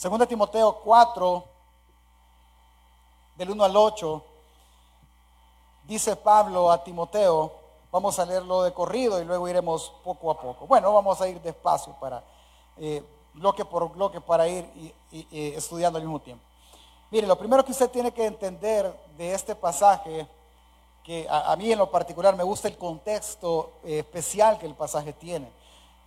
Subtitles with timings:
[0.00, 1.44] Segunda Timoteo 4,
[3.36, 4.24] del 1 al 8,
[5.84, 7.52] dice Pablo a Timoteo,
[7.92, 10.66] vamos a leerlo de corrido y luego iremos poco a poco.
[10.66, 12.24] Bueno, vamos a ir despacio para
[12.78, 16.46] eh, bloque por bloque para ir estudiando al mismo tiempo.
[17.10, 20.26] Mire, lo primero que usted tiene que entender de este pasaje,
[21.04, 25.12] que a, mí en lo particular me gusta el contexto eh, especial que el pasaje
[25.12, 25.59] tiene.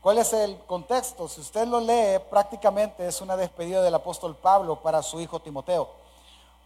[0.03, 1.29] ¿Cuál es el contexto?
[1.29, 5.87] Si usted lo lee, prácticamente es una despedida del apóstol Pablo para su hijo Timoteo.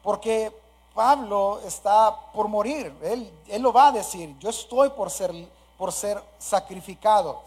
[0.02, 0.52] Porque
[0.96, 5.32] Pablo está por morir, él, él lo va a decir, yo estoy por ser,
[5.78, 7.40] por ser sacrificado,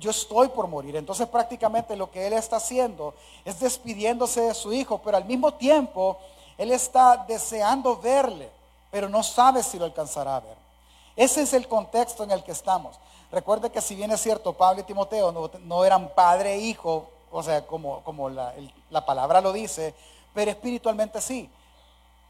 [0.00, 0.96] yo estoy por morir.
[0.96, 3.12] Entonces prácticamente lo que él está haciendo
[3.44, 6.16] es despidiéndose de su hijo, pero al mismo tiempo
[6.56, 8.48] él está deseando verle,
[8.90, 10.56] pero no sabe si lo alcanzará a ver.
[11.14, 12.96] Ese es el contexto en el que estamos.
[13.36, 17.42] Recuerde que si bien es cierto, Pablo y Timoteo no, eran padre e hijo, o
[17.42, 18.54] sea, como, la,
[18.88, 19.94] la palabra lo dice,
[20.32, 21.50] pero espiritualmente sí.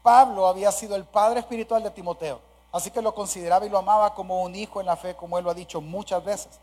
[0.03, 2.41] Pablo había sido el padre espiritual de Timoteo,
[2.73, 5.45] así que lo consideraba y lo amaba como un hijo en la fe, como él
[5.45, 6.59] lo ha dicho muchas veces.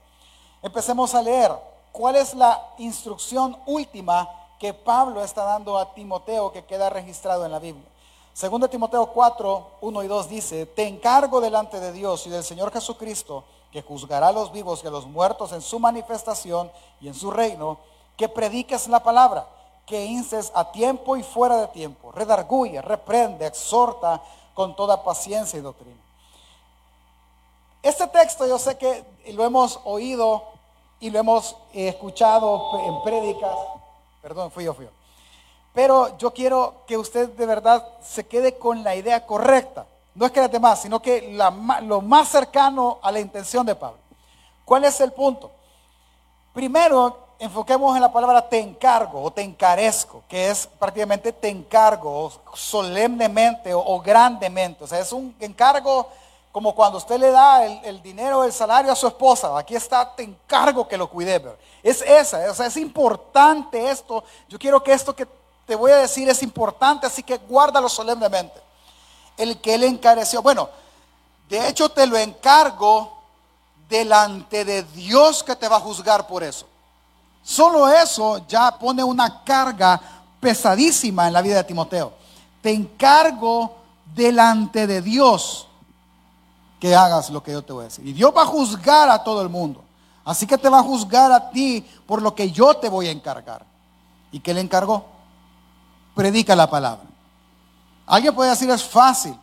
[0.61, 1.51] Empecemos a leer
[1.91, 7.53] cuál es la instrucción última que Pablo está dando a Timoteo que queda registrado en
[7.53, 7.89] la Biblia.
[8.35, 12.71] Segundo Timoteo 4, 1 y 2 dice, te encargo delante de Dios y del Señor
[12.71, 17.15] Jesucristo, que juzgará a los vivos y a los muertos en su manifestación y en
[17.15, 17.79] su reino,
[18.17, 19.49] que prediques la palabra,
[19.85, 24.23] que instes a tiempo y fuera de tiempo, redarguye, reprende, exhorta
[24.55, 26.01] con toda paciencia y doctrina.
[27.83, 30.45] Este texto yo sé que lo hemos oído
[31.01, 33.57] y lo hemos escuchado en prédicas,
[34.23, 34.93] perdón, fui yo, fui yo.
[35.73, 40.33] Pero yo quiero que usted de verdad se quede con la idea correcta no es
[40.33, 41.37] que las demás, sino que
[41.83, 43.99] lo más cercano a la intención de Pablo.
[44.65, 45.51] ¿Cuál es el punto?
[46.53, 52.33] Primero, enfoquemos en la palabra te encargo o te encarezco, que es prácticamente te encargo
[52.55, 54.85] solemnemente o, grandemente.
[54.85, 56.09] O sea, es un encargo
[56.53, 59.59] como cuando usted le da el, dinero, el salario a su esposa.
[59.59, 61.43] Aquí está, te encargo que lo cuide.
[61.83, 64.23] Es esa, o sea, es importante esto.
[64.49, 65.27] Yo quiero que esto que
[65.67, 68.64] te voy a decir es importante, así que guárdalo solemnemente
[69.37, 70.43] el que él encareció.
[70.43, 70.69] Bueno,
[71.49, 73.13] de hecho te lo encargo
[73.89, 76.67] delante de Dios que te va a juzgar por eso.
[77.43, 80.01] Solo eso ya pone una carga
[80.41, 82.13] pesadísima en la vida de Timoteo.
[82.63, 83.77] Te encargo
[84.15, 85.69] delante de Dios
[86.81, 88.07] que hagas lo que yo te voy a decir.
[88.07, 89.85] Y Dios va a juzgar a todo el mundo.
[90.25, 93.11] Así que te va a juzgar a ti por lo que yo te voy a
[93.11, 93.65] encargar.
[94.33, 95.05] ¿Y qué le encargó?
[96.15, 97.05] Predica la palabra.
[98.07, 99.35] Alguien puede decir, es fácil.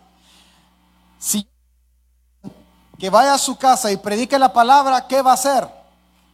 [1.19, 1.47] Si
[3.01, 5.67] que vaya a su casa y predique la palabra, ¿qué va a hacer?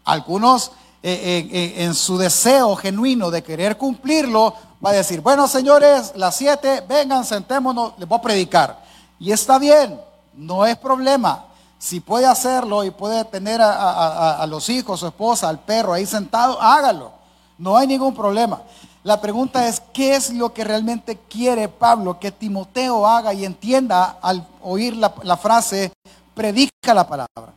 [0.04, 0.72] Algunos
[1.02, 4.54] eh, eh, eh, en su deseo genuino de querer cumplirlo,
[4.86, 8.84] va a decir, bueno señores, las siete, vengan, sentémonos, les voy a predicar.
[9.18, 9.98] Y está bien,
[10.34, 11.46] no es problema.
[11.80, 16.06] Si puede hacerlo y puede tener a, a los hijos, su esposa, al perro ahí
[16.06, 17.14] sentado, hágalo.
[17.58, 18.62] No hay ningún problema.
[19.08, 24.18] La pregunta es, ¿qué es lo que realmente quiere Pablo que Timoteo haga y entienda
[24.22, 25.94] al oír la, frase,
[26.36, 27.54] predica la palabra?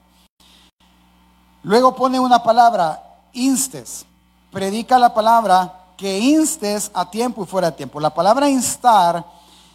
[1.65, 3.03] Luego pone una palabra,
[3.33, 4.07] instes,
[4.53, 7.99] predica la palabra, que instes a tiempo y fuera de tiempo.
[7.99, 9.25] La palabra instar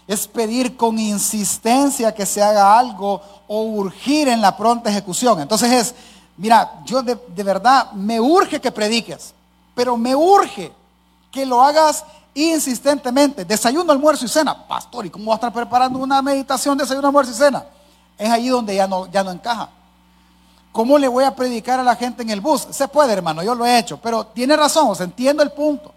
[0.07, 5.41] es pedir con insistencia que se haga algo o urgir en la pronta ejecución.
[5.41, 5.95] Entonces es,
[6.37, 9.33] mira, yo de, de verdad me urge que prediques,
[9.75, 10.71] pero me urge
[11.35, 13.43] que lo hagas insistentemente.
[13.43, 14.65] Desayuno, almuerzo y cena.
[14.65, 17.65] Pastor, ¿y cómo va a estar preparando una meditación, desayuno, almuerzo y cena?
[18.17, 19.69] Es ahí donde ya no, ya no encaja.
[20.71, 22.67] ¿Cómo le voy a predicar a la gente en el bus?
[22.71, 25.93] Se puede, hermano, yo lo he hecho, pero tiene razón, o entiendo el punto.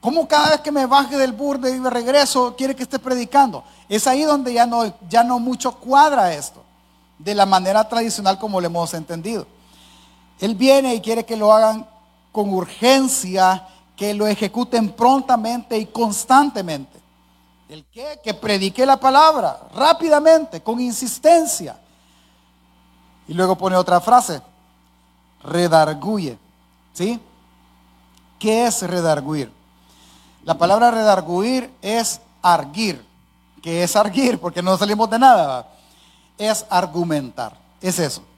[0.00, 3.62] ¿Cómo cada vez que me baje del bus de regreso quiere que esté predicando?
[3.88, 6.62] Es ahí donde ya no, ya no mucho cuadra esto,
[7.18, 9.46] de la manera tradicional como lo hemos entendido.
[10.40, 11.86] Él viene y quiere que lo hagan
[12.32, 13.68] con urgencia
[14.00, 16.98] que lo ejecuten prontamente y constantemente.
[17.68, 21.78] El que, que predique la palabra rápidamente, con insistencia.
[23.28, 24.40] Y luego pone otra frase,
[25.42, 26.38] redarguye.
[26.94, 27.20] ¿Sí?
[28.38, 29.52] ¿Qué es redarguir?
[30.44, 33.04] La palabra redarguir es arguir.
[33.62, 34.40] ¿Qué es arguir?
[34.40, 35.68] Porque no salimos de nada.
[36.38, 37.54] Es argumentar.
[37.82, 38.29] Es eso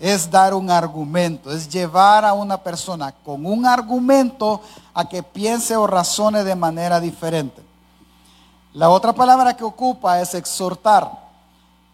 [0.00, 4.62] es dar un argumento, es llevar a una persona con un argumento
[4.94, 7.62] a que piense o razone de manera diferente.
[8.72, 11.10] La otra palabra que ocupa es exhortar.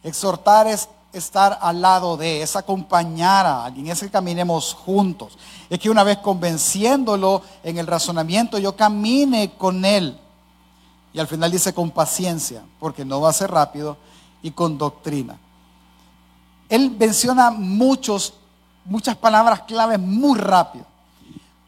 [0.05, 5.37] Exhortar es, estar al lado de, es acompañar a alguien, es que caminemos juntos.
[5.69, 10.17] Es que una vez convenciéndolo en el razonamiento, yo camine con él.
[11.13, 13.97] Y al final dice con paciencia, porque no va a ser rápido,
[14.43, 15.41] y con doctrina.
[16.69, 18.35] Él menciona muchos,
[18.85, 20.85] muchas palabras claves muy rápido.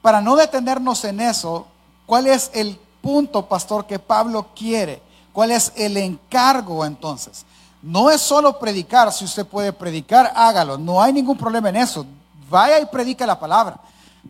[0.03, 1.67] Para no detenernos en eso,
[2.06, 5.03] ¿cuál es el punto, pastor, que Pablo quiere?
[5.33, 7.45] ¿Cuál es el encargo entonces?
[7.83, 10.77] No es solo predicar, si usted puede predicar, hágalo.
[10.79, 12.05] No hay ningún problema en eso.
[12.51, 13.79] Vaya y predica la palabra.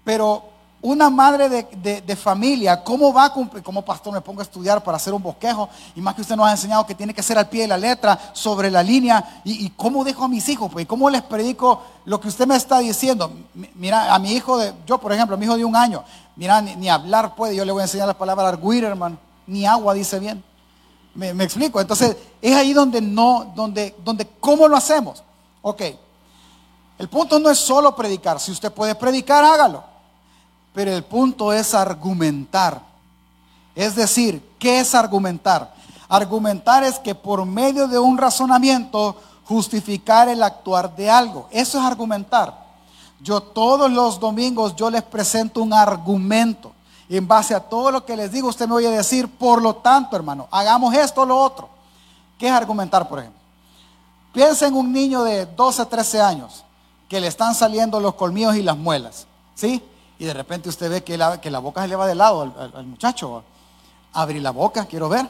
[0.05, 0.44] Pero
[0.80, 3.64] una madre de, familia, ¿cómo va a cumplir?
[3.64, 6.46] Como pastor me pongo a estudiar para hacer un bosquejo y más que usted nos
[6.46, 9.42] ha enseñado que tiene que ser al pie de la letra, sobre la línea.
[9.44, 10.70] ¿Y, cómo dejo a mis hijos?
[10.72, 13.32] Pues, ¿cómo les predico lo que usted me está diciendo?
[13.75, 16.04] Mira, a mi hijo, de, yo por ejemplo, a mi hijo de un año,
[16.36, 19.94] mira, ni, hablar puede, yo le voy a enseñar la palabra arguir, hermano, ni agua
[19.94, 20.44] dice bien.
[21.14, 21.80] Me, me, explico.
[21.80, 25.25] Entonces, es ahí donde no, donde, donde, ¿cómo lo hacemos?
[25.60, 25.82] Ok.
[26.98, 28.38] El punto no es solo predicar.
[28.38, 29.88] Si usted puede predicar, hágalo.
[30.75, 32.81] Pero el punto es argumentar.
[33.75, 35.75] Es decir, ¿qué es argumentar?
[36.09, 41.49] Argumentar es que por medio de un razonamiento justificar el actuar de algo.
[41.50, 42.67] Eso es argumentar.
[43.20, 46.73] Yo todos los domingos yo les presento un argumento.
[47.09, 50.14] En base a todo lo que les digo, usted me oye decir, por lo tanto,
[50.14, 51.69] hermano, hagamos esto o lo otro.
[52.38, 53.41] ¿Qué es argumentar, por ejemplo?
[54.32, 56.64] Piensa en un niño de 12, 13 años
[57.09, 59.26] que le están saliendo los colmillos y las muelas.
[59.55, 59.82] ¿Sí?
[60.19, 62.53] Y de repente usted ve que la, que la boca se le va de lado
[62.75, 63.44] al, muchacho.
[64.12, 65.29] Abrir la boca, quiero ver.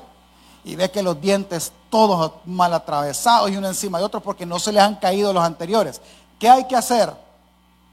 [0.64, 4.58] Y ve que los dientes todos mal atravesados y uno encima de otro porque no
[4.58, 6.00] se les han caído los anteriores.
[6.38, 7.12] ¿Qué hay que hacer?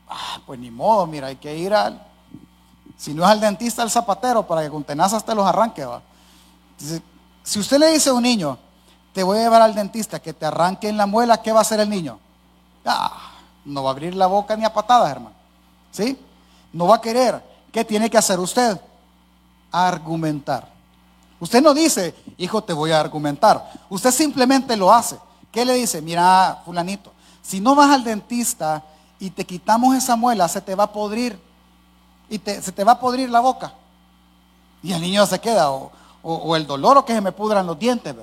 [0.08, 2.02] Ah, pues ni modo, mira, hay que ir al,
[2.98, 5.86] si no es al dentista, al zapatero para que con tenazas te los arranque.
[7.44, 8.58] si usted le dice a un niño,
[9.14, 11.62] te voy a llevar al dentista que te arranque en la muela, ¿qué va a
[11.62, 12.20] hacer el niño?
[12.86, 13.32] Ah,
[13.66, 15.36] no va a abrir la boca ni a patadas, hermano.
[15.92, 16.18] ¿Sí?
[16.76, 17.42] No va a querer.
[17.72, 18.80] ¿Qué tiene que hacer usted?
[19.72, 20.70] Argumentar.
[21.40, 23.72] Usted no dice, hijo, te voy a argumentar.
[23.90, 25.18] Usted simplemente lo hace.
[25.52, 26.02] ¿Qué le dice?
[26.02, 28.84] Mira, fulanito, si no vas al dentista
[29.20, 31.40] y te quitamos esa muela, se te va a podrir.
[32.30, 33.74] Y se te va a podrir la boca.
[34.84, 38.14] Y el niño se queda, o, el dolor o que se me pudran los dientes.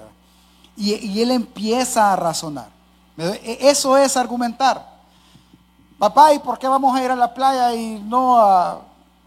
[0.76, 2.68] Y, y él empieza a razonar.
[3.16, 4.91] E, eso es argumentar.
[6.02, 8.80] Papá, ¿y por qué vamos a ir a la playa y no a,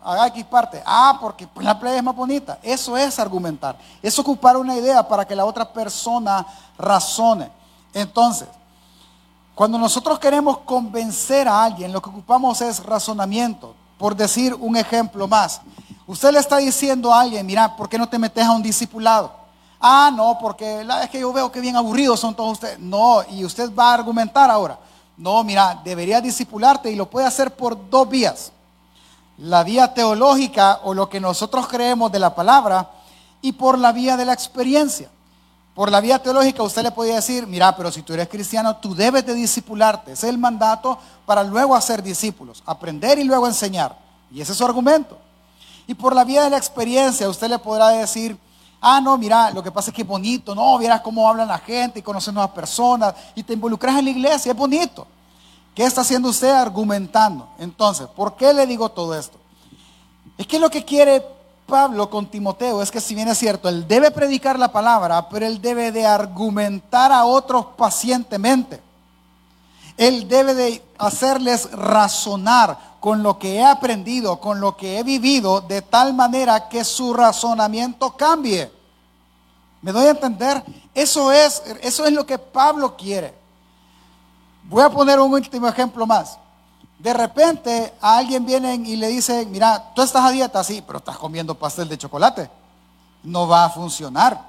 [0.03, 0.83] a X parte?
[0.85, 2.59] Ah, porque pues, la playa es más bonita.
[2.61, 3.77] Eso es argumentar.
[4.01, 6.45] Es ocupar una idea para que la otra persona
[6.77, 7.49] razone.
[7.93, 8.49] Entonces,
[9.55, 13.73] cuando nosotros queremos convencer a alguien, lo que ocupamos es razonamiento.
[13.97, 15.61] Por decir un ejemplo más.
[16.05, 19.31] Usted le está diciendo a alguien, mira, ¿por qué no te metes a un discipulado?
[19.79, 22.79] Ah, no, porque es que yo veo que bien aburridos son todos ustedes.
[22.79, 24.77] No, y usted va a argumentar ahora.
[25.17, 28.51] No, mira, debería discipularte y lo puede hacer por dos vías.
[29.37, 32.89] La vía teológica o lo que nosotros creemos de la palabra
[33.41, 35.09] y por la vía de la experiencia.
[35.73, 38.95] Por la vía teológica usted le podría decir, mira, pero si tú eres cristiano, tú
[38.95, 40.13] debes de discipularte.
[40.13, 43.97] Ese es el mandato para luego hacer discípulos, aprender y luego enseñar.
[44.31, 45.17] Y ese es su argumento.
[45.85, 48.37] Y por la vía de la experiencia usted le podrá decir,
[48.87, 51.57] Ah, no, mira, lo que pasa es que es bonito, no, vieras cómo hablan la
[51.57, 55.07] gente y conoces nuevas personas y te involucras en la iglesia, es bonito.
[55.73, 57.49] ¿Qué está haciendo usted argumentando?
[57.57, 59.39] Entonces, ¿por qué le digo todo esto?
[60.37, 61.25] Es que lo que quiere
[61.65, 65.47] Pablo con Timoteo es que si bien es cierto, él debe predicar la palabra, pero
[65.47, 68.83] él debe de argumentar a otros pacientemente.
[69.97, 75.61] Él debe de hacerles razonar con lo que he aprendido, con lo que he vivido,
[75.61, 78.74] de tal manera que su razonamiento cambie.
[79.85, 80.63] ¿Me doy a entender?
[80.95, 83.35] Eso es, eso es lo que Pablo quiere.
[84.63, 86.39] Voy a poner un último ejemplo más.
[86.97, 90.97] De repente a alguien viene y le dice, mira, tú estás a dieta, sí, pero
[90.97, 92.49] estás comiendo pastel de chocolate.
[93.21, 94.41] No va a funcionar.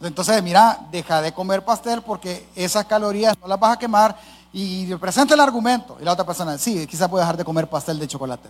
[0.00, 4.16] Entonces, mira, deja de comer pastel porque esas calorías no las vas a quemar
[4.52, 5.96] y presenta el argumento.
[6.00, 8.48] Y la otra persona, sí, quizás voy a dejar de comer pastel de chocolate.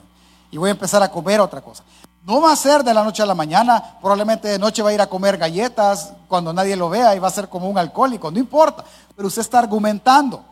[0.50, 1.83] Y voy a empezar a comer otra cosa.
[2.24, 3.96] No va a ser de la noche a la mañana.
[4.00, 7.28] Probablemente de noche va a ir a comer galletas cuando nadie lo vea y va
[7.28, 8.30] a ser como un alcohólico.
[8.30, 8.84] No importa.
[9.16, 10.44] Pero usted está argumentando.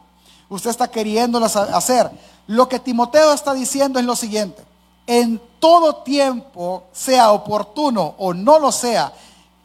[0.49, 2.11] Usted está queriéndolas hacer.
[2.49, 4.65] Lo que Timoteo está diciendo es lo siguiente.
[5.07, 9.13] En todo tiempo, sea oportuno o no lo sea,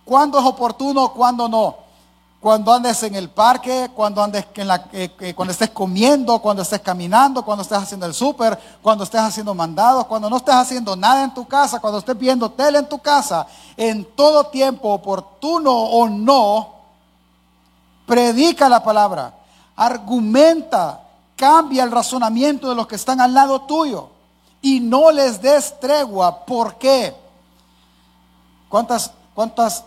[0.04, 1.85] cuando es oportuno, cuando no
[2.46, 6.62] cuando andes en el parque, cuando, andes en la, eh, eh, cuando estés comiendo, cuando
[6.62, 10.96] estés caminando, cuando estés haciendo el súper, cuando estés haciendo mandados, cuando no estés haciendo
[10.96, 15.72] nada en tu casa, cuando estés viendo tele en tu casa, en todo tiempo, oportuno
[15.74, 16.76] o no,
[18.06, 19.34] predica la palabra,
[19.76, 21.02] Argumenta,
[21.36, 24.10] cambia el razonamiento de los que están al lado tuyo
[24.62, 26.46] y no les des tregua.
[26.46, 27.16] ¿Por qué?
[28.70, 29.84] ¿Cuántas, cuántas,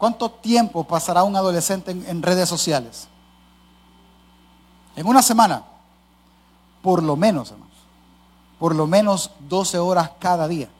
[0.00, 3.06] ¿Cuánto tiempo pasará un adolescente en, redes sociales?
[4.96, 5.62] En una semana.
[6.80, 7.76] Por lo menos, hermanos.
[8.58, 10.70] Por lo menos 12 horas cada día.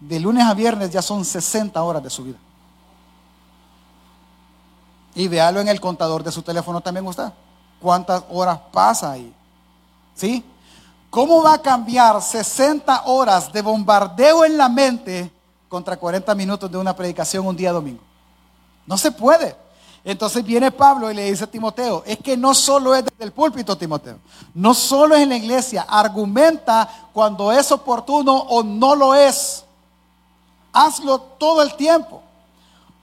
[0.00, 2.38] De lunes a viernes ya son 60 horas de su vida.
[5.14, 7.32] Y véalo en el contador de su teléfono también usted.
[7.80, 9.32] ¿Cuántas horas pasa ahí?
[10.16, 10.44] ¿Sí?
[11.08, 15.30] ¿Cómo va a cambiar 60 horas de bombardeo en la mente
[15.68, 18.07] contra 40 minutos de una predicación un día domingo?
[18.88, 19.54] No se puede.
[20.02, 23.32] Entonces viene Pablo y le dice a Timoteo, es que no solo es desde el
[23.32, 24.18] púlpito, Timoteo,
[24.54, 29.64] no solo es en la iglesia, argumenta cuando es oportuno o no lo es.
[30.72, 32.22] Hazlo todo el tiempo,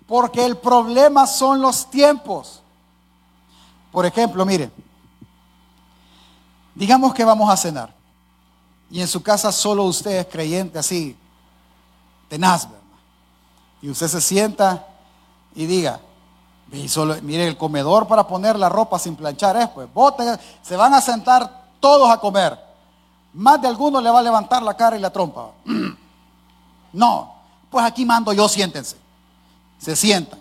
[0.07, 2.61] porque el problema son los tiempos.
[3.91, 4.71] Por ejemplo, mire,
[6.73, 7.93] digamos que vamos a cenar
[8.89, 11.15] y en su casa solo usted es creyente así,
[12.27, 12.81] tenaz, ¿verdad?
[13.83, 14.87] Y usted se sienta
[15.55, 15.99] y diga,
[17.21, 20.23] mire, el comedor para poner la ropa sin planchar es, pues, bote,
[20.61, 22.59] se van a sentar todos a comer.
[23.33, 25.51] Más de alguno le va a levantar la cara y la trompa.
[26.93, 27.35] No,
[27.69, 28.95] pues aquí mando yo, siéntense.
[29.77, 30.39] Se sientan.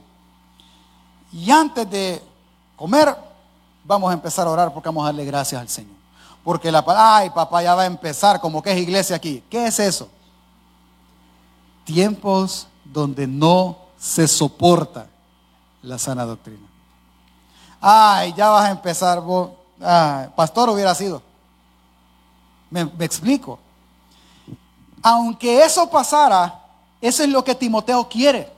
[1.32, 2.22] Y antes de
[2.76, 3.12] comer,
[3.82, 5.96] vamos a empezar a orar porque vamos a darle gracias al Señor.
[6.44, 9.42] Porque la ay papá ya va a empezar como que es iglesia aquí.
[9.50, 10.08] ¿Qué es eso?
[11.82, 15.06] Tiempos donde no se soporta
[15.80, 16.68] la sana doctrina.
[17.80, 19.52] Ay, ya vas a empezar vos.
[20.36, 21.22] pastor hubiera sido.
[22.68, 23.58] Me, explico.
[25.02, 26.60] Aunque eso pasara,
[27.00, 28.52] eso es lo que Timoteo quiere.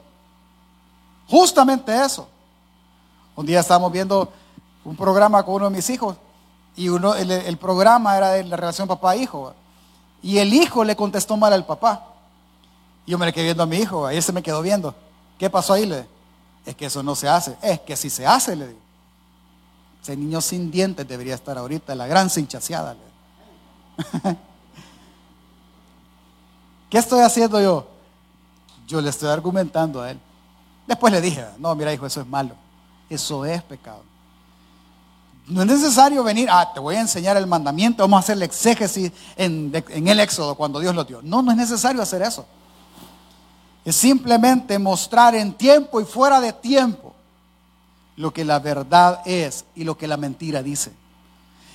[1.28, 2.28] Justamente eso.
[3.36, 4.32] Un día estábamos viendo
[4.84, 6.16] un programa con uno de mis hijos
[6.74, 9.54] y uno, el, programa era de la relación papá-hijo.
[10.24, 12.04] Y el hijo le contestó mal al papá.
[13.06, 14.92] Yo me le quedé viendo a mi hijo, ahí se me quedó viendo.
[15.38, 15.86] ¿Qué pasó ahí?
[15.86, 16.16] Le
[16.66, 17.56] es que eso no se hace.
[17.62, 18.80] Es que si se hace, le digo.
[20.02, 22.96] Ese niño sin dientes debería estar ahorita la gran cinchaseada.
[26.90, 27.86] ¿Qué estoy haciendo yo?
[28.86, 30.20] Yo le estoy argumentando a él.
[30.86, 32.54] Después le dije, no, mira hijo, eso es malo.
[33.08, 34.02] Eso es pecado.
[35.46, 38.42] No es necesario venir, ah, te voy a enseñar el mandamiento, vamos a hacer el
[38.42, 39.72] exégesis en
[40.08, 41.22] el Éxodo cuando Dios lo dio.
[41.22, 42.44] No, no es necesario hacer eso.
[43.86, 47.14] Es simplemente mostrar en tiempo y fuera de tiempo
[48.16, 50.92] lo que la verdad es y lo que la mentira dice.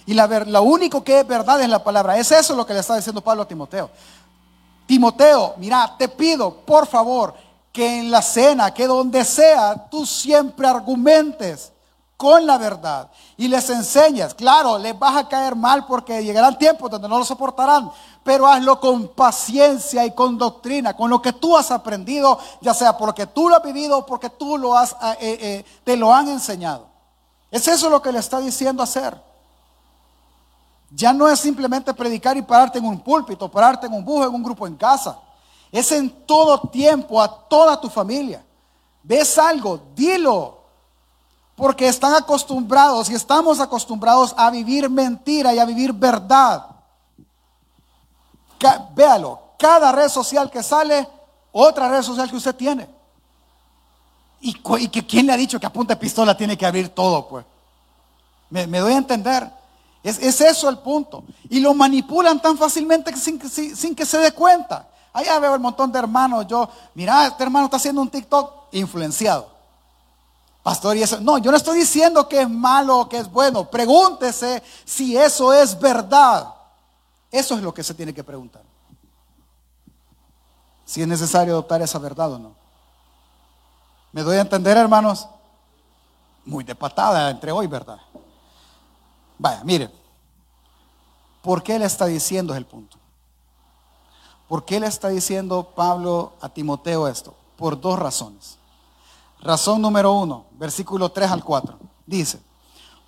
[0.06, 2.18] Y la, lo único que es verdad es la palabra.
[2.18, 3.90] Es eso lo que le está diciendo Pablo a Timoteo.
[4.86, 7.34] Timoteo, mira, te pido, por favor,
[7.72, 11.72] que en la cena, que donde sea, tú siempre argumentes
[12.18, 14.34] con la verdad y les enseñas.
[14.34, 17.90] Claro, les vas a caer mal porque llegarán tiempos donde no lo soportarán,
[18.24, 22.96] pero hazlo con paciencia y con doctrina, con lo que tú has aprendido, ya sea
[22.98, 26.14] porque tú lo has vivido o porque tú lo has, eh, eh, eh, te lo
[26.14, 26.88] han enseñado.
[27.50, 29.20] Es eso lo que le está diciendo hacer.
[30.92, 34.34] Ya no es simplemente predicar y pararte en un púlpito, pararte en un bus, en
[34.34, 35.18] un grupo en casa.
[35.72, 38.44] Es en todo tiempo, a toda tu familia.
[39.02, 39.80] ¿Ves algo?
[39.96, 40.60] Dilo.
[41.56, 46.71] Porque están acostumbrados y estamos acostumbrados a vivir mentira y a vivir verdad.
[48.94, 51.08] Véalo, cada red social que sale,
[51.52, 52.88] otra red social que usted tiene.
[54.42, 54.54] ¿Y,
[54.90, 57.28] que quién le ha dicho que a punta de pistola tiene que abrir todo?
[57.28, 57.46] Pues
[58.50, 59.48] me, doy a entender.
[60.04, 61.24] Es, eso el punto.
[61.50, 63.38] Y lo manipulan tan fácilmente sin,
[63.96, 64.88] que se dé cuenta.
[65.14, 66.48] Allá veo el montón de hermanos.
[66.48, 69.48] Yo, mira, este hermano está haciendo un TikTok influenciado.
[70.64, 71.20] Pastor, y eso.
[71.20, 73.70] No, yo no estoy diciendo que es malo o que es bueno.
[73.70, 76.48] Pregúntese si eso es verdad.
[77.32, 78.64] Eso es lo que se tiene que preguntar.
[80.86, 82.56] Si es necesario adoptar esa verdad o no.
[84.12, 85.28] ¿Me doy a entender, hermanos?
[86.44, 88.00] Muy de patada entre hoy, ¿verdad?
[89.38, 89.90] Vaya, mire.
[91.42, 92.98] ¿Por qué le está diciendo es el punto?
[94.48, 97.34] ¿Por qué le está diciendo Pablo a Timoteo esto?
[97.56, 98.58] Por dos razones.
[99.40, 101.80] Razón número uno, versículo 3 al 4.
[102.06, 102.42] Dice,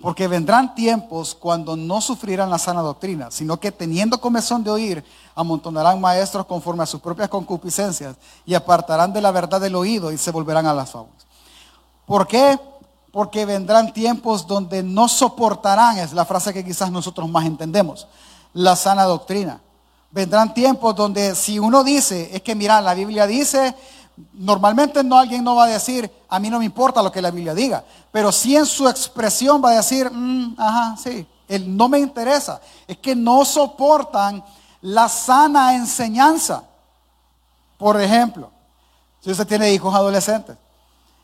[0.03, 5.05] porque vendrán tiempos cuando no sufrirán la sana doctrina, sino que teniendo comezón de oír,
[5.33, 10.17] amontonarán maestros conforme a sus propias concupiscencias y apartarán de la verdad del oído y
[10.17, 11.25] se volverán a las fábulas.
[12.05, 12.59] ¿Por qué?
[13.13, 18.05] Porque vendrán tiempos donde no soportarán, es la frase que quizás nosotros más entendemos,
[18.51, 19.61] la sana doctrina.
[20.11, 23.73] Vendrán tiempos donde si uno dice, es que mira, la Biblia dice,
[24.33, 27.31] Normalmente no alguien no va a decir, a mí no me importa lo que la
[27.31, 31.89] Biblia diga, pero sí en su expresión va a decir, mm, ajá, sí, él no
[31.89, 32.61] me interesa.
[32.87, 34.43] Es que no soportan
[34.81, 36.63] la sana enseñanza.
[37.77, 38.51] Por ejemplo,
[39.21, 40.57] si usted tiene hijos adolescentes,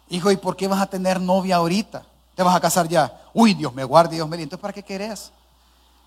[0.10, 2.04] hijo, ¿y por qué vas a tener novia ahorita?
[2.36, 3.22] ¿Te vas a casar ya?
[3.34, 4.44] Uy, Dios me guarde, Dios me libre.
[4.44, 5.32] Entonces, ¿para qué querés?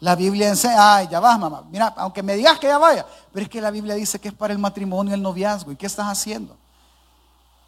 [0.01, 1.63] La Biblia enseña, ay, ya vas, mamá.
[1.71, 4.35] Mira, aunque me digas que ya vaya, pero es que la Biblia dice que es
[4.35, 5.71] para el matrimonio, el noviazgo.
[5.71, 6.57] ¿Y qué estás haciendo?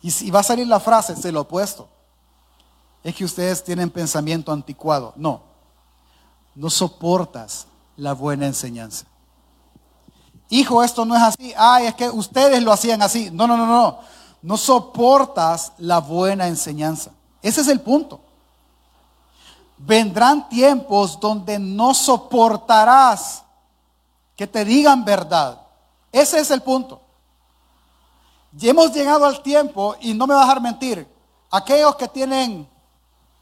[0.05, 1.89] Y si va a salir la frase, se lo opuesto.
[3.03, 5.15] Es que ustedes tienen pensamiento anticuado.
[5.17, 5.41] No,
[6.55, 9.07] no soportas la buena enseñanza.
[10.51, 11.55] Hijo, esto no es así.
[11.57, 13.31] Ay, es que ustedes lo hacían así.
[13.31, 14.01] No, no, no, no.
[14.43, 17.11] No soportas la buena enseñanza.
[17.41, 18.21] Ese es el punto.
[19.79, 23.43] Vendrán tiempos donde no soportarás
[24.37, 25.63] que te digan verdad.
[26.13, 27.01] Ese es el punto.
[28.57, 31.09] Ya hemos llegado al tiempo, y no me va a dejar mentir,
[31.51, 32.69] aquellos que tienen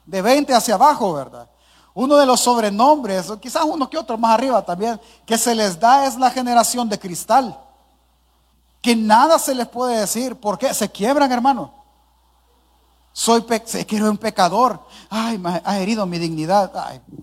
[0.07, 1.49] de 20 hacia abajo, ¿verdad?
[1.95, 6.07] Uno de los sobrenombres, quizás uno que otro más arriba también, que se les da
[6.07, 7.59] es la generación de cristal.
[8.81, 10.35] Que nada se les puede decir.
[10.35, 10.73] ¿Por qué?
[10.75, 11.73] Se quiebran, hermano.
[13.13, 14.81] Soy que un pecador.
[15.11, 16.73] Ay, ha herido mi dignidad.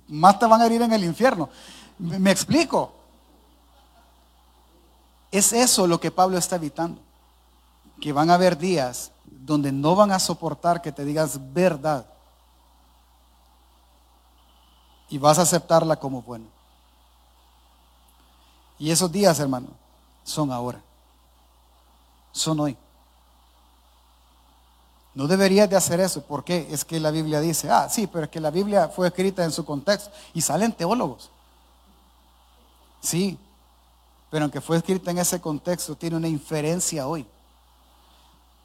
[0.07, 1.49] más te van a herir en el infierno.
[1.97, 2.93] Me, explico.
[5.31, 7.01] Es eso lo que Pablo está evitando.
[7.99, 12.05] Que van a haber días donde no van a soportar que te digas verdad.
[15.09, 16.45] Y vas a aceptarla como buena.
[18.77, 19.67] Y esos días, hermano,
[20.23, 20.81] son ahora.
[22.31, 22.77] Son hoy.
[25.13, 26.21] No deberías de hacer eso.
[26.21, 26.67] ¿Por qué?
[26.71, 29.51] Es que la Biblia dice, ah, sí, pero es que la Biblia fue escrita en
[29.51, 30.11] su contexto.
[30.33, 31.29] Y salen teólogos.
[33.01, 33.37] Sí,
[34.29, 37.25] pero aunque fue escrita en ese contexto, tiene una inferencia hoy.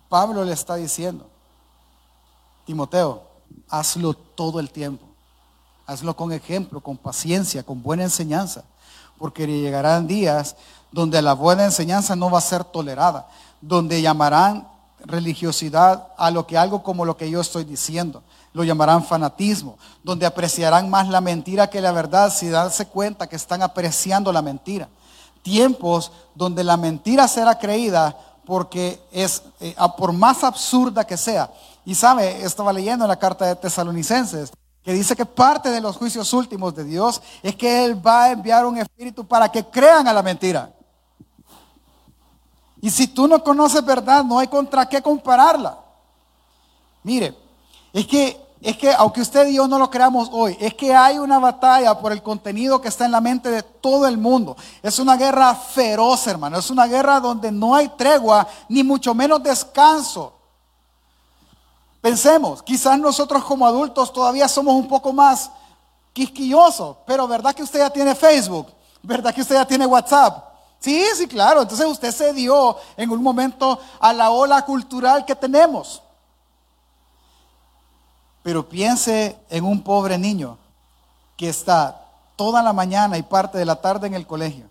[0.08, 1.26] Pablo le está diciendo,
[2.64, 3.22] Timoteo,
[3.68, 5.06] hazlo todo el tiempo.
[5.86, 8.64] Hazlo con ejemplo, con paciencia, con buena enseñanza.
[9.18, 10.56] Porque llegarán días
[10.90, 13.28] donde la buena enseñanza no va a ser tolerada,
[13.60, 14.68] donde llamarán
[15.04, 18.22] religiosidad a lo que algo como lo que yo estoy diciendo.
[18.52, 23.36] Lo llamarán fanatismo, donde apreciarán más la mentira que la verdad si darse cuenta que
[23.36, 24.88] están apreciando la mentira.
[25.42, 31.50] Tiempos donde la mentira será creída porque es, eh, por más absurda que sea.
[31.85, 34.52] Y sabe, estaba leyendo en la carta de Tesalonicenses
[34.83, 38.30] que dice que parte de los juicios últimos de Dios es que Él va a
[38.33, 40.74] enviar un espíritu para que crean a la mentira.
[42.83, 45.78] Y si tú no conoces verdad, no hay contra qué compararla.
[47.02, 47.35] Mire,
[47.94, 51.18] es que, es que aunque usted y yo no lo creamos hoy, es que hay
[51.18, 54.57] una batalla por el contenido que está en la mente de todo el mundo.
[54.83, 56.59] Es una guerra feroz, hermano.
[56.59, 60.33] Es una guerra donde no hay tregua, ni mucho menos descanso.
[62.00, 65.50] Pensemos, quizás nosotros como adultos todavía somos un poco más
[66.14, 68.68] quisquillosos, pero ¿verdad que usted ya tiene Facebook?
[69.03, 70.42] ¿Verdad que usted ya tiene WhatsApp?
[70.81, 71.61] Sí, sí, claro.
[71.61, 76.00] Entonces usted se dio en un momento a la ola cultural que tenemos.
[78.44, 80.59] Pero piense en un pobre niño
[81.37, 82.02] que está
[82.37, 84.66] toda la mañana y parte de la tarde en el colegio,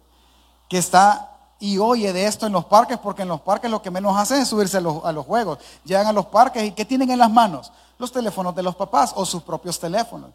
[0.69, 3.89] que está y oye de esto en los parques, porque en los parques lo que
[3.89, 5.57] menos hacen es subirse a los, juegos.
[5.83, 7.71] Llegan a los parques y ¿qué tienen en las manos?
[7.97, 10.29] Los teléfonos de los papás o sus propios teléfonos.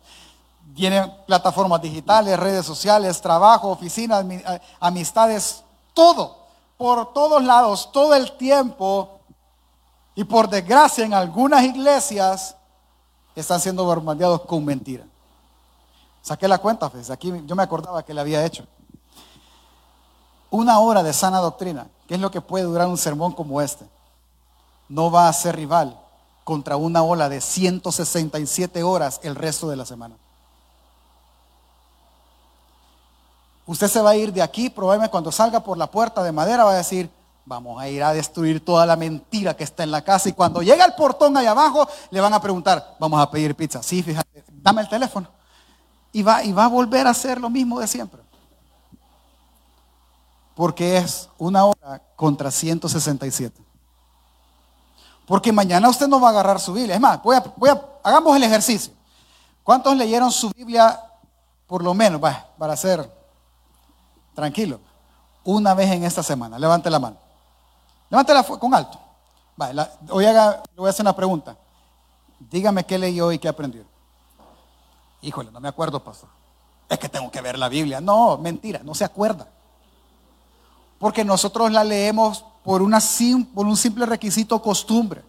[0.75, 4.25] Tienen plataformas digitales, redes sociales, trabajo, oficinas,
[4.81, 5.63] amistades
[5.95, 6.39] todo,
[6.77, 9.21] por todos lados, todo el tiempo.
[10.17, 12.57] Y por desgracia en algunas iglesias
[13.41, 15.05] están siendo bombardeados con mentira.
[16.23, 18.67] Saqué la cuenta, pues, aquí yo me acordaba que le había hecho.
[20.51, 23.87] Una hora de sana doctrina, que es lo que puede durar un sermón como este,
[24.89, 25.99] no va a ser rival
[26.45, 30.17] contra una ola de 167 horas el resto de la semana.
[33.67, 36.65] Usted se va a ir de aquí, probablemente cuando salga por la puerta de madera
[36.65, 37.11] va a decir,
[37.49, 40.29] vamos a ir a destruir toda la mentira que está en la casa.
[40.29, 43.83] Y cuando llega al portón ahí abajo, le van a preguntar, vamos a pedir pizza.
[43.83, 45.29] Sí, fíjate, dame el teléfono.
[46.13, 48.21] Y va, y va a volver a hacer lo mismo de siempre.
[50.55, 53.61] Porque es una hora contra 167.
[55.27, 56.95] Porque mañana usted no va a agarrar su Biblia.
[56.95, 58.93] Es más, voy a, hagamos el ejercicio.
[59.63, 61.01] ¿Cuántos leyeron su Biblia
[61.67, 62.21] por lo menos
[62.59, 63.19] para hacer
[64.39, 64.79] Tranquilo.
[65.43, 66.61] Una vez en esta semana.
[66.61, 67.17] Levante la mano.
[68.11, 68.99] Levántela con alto.
[70.11, 71.57] hoy haga, le voy a hacer una pregunta.
[72.39, 73.85] Dígame qué leyó y qué aprendió.
[75.21, 76.29] Híjole, no me acuerdo, pastor.
[76.89, 78.01] Es que tengo que ver la Biblia.
[78.01, 79.49] No, mentira, no se acuerda.
[80.99, 82.83] Porque nosotros la leemos por,
[83.55, 85.23] por un simple requisito costumbre.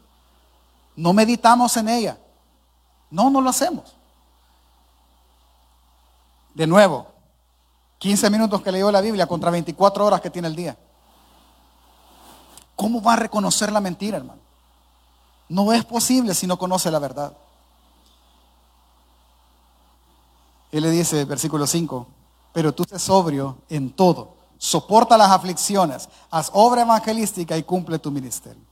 [0.96, 2.18] No meditamos en ella.
[3.10, 3.96] No, no lo hacemos.
[6.54, 7.08] De nuevo,
[8.00, 10.78] 15 minutos que leyó la Biblia contra 24 horas que tiene el día.
[12.80, 14.40] ¿Cómo va a reconocer la mentira, hermano?
[15.50, 17.34] No es posible si no conoce la verdad.
[20.72, 22.08] Él le dice, versículo 5,
[22.54, 28.12] pero tú sé sobrio en todo, soporta las aflicciones, haz obra evangelística y cumple tu
[28.12, 28.64] ministerio.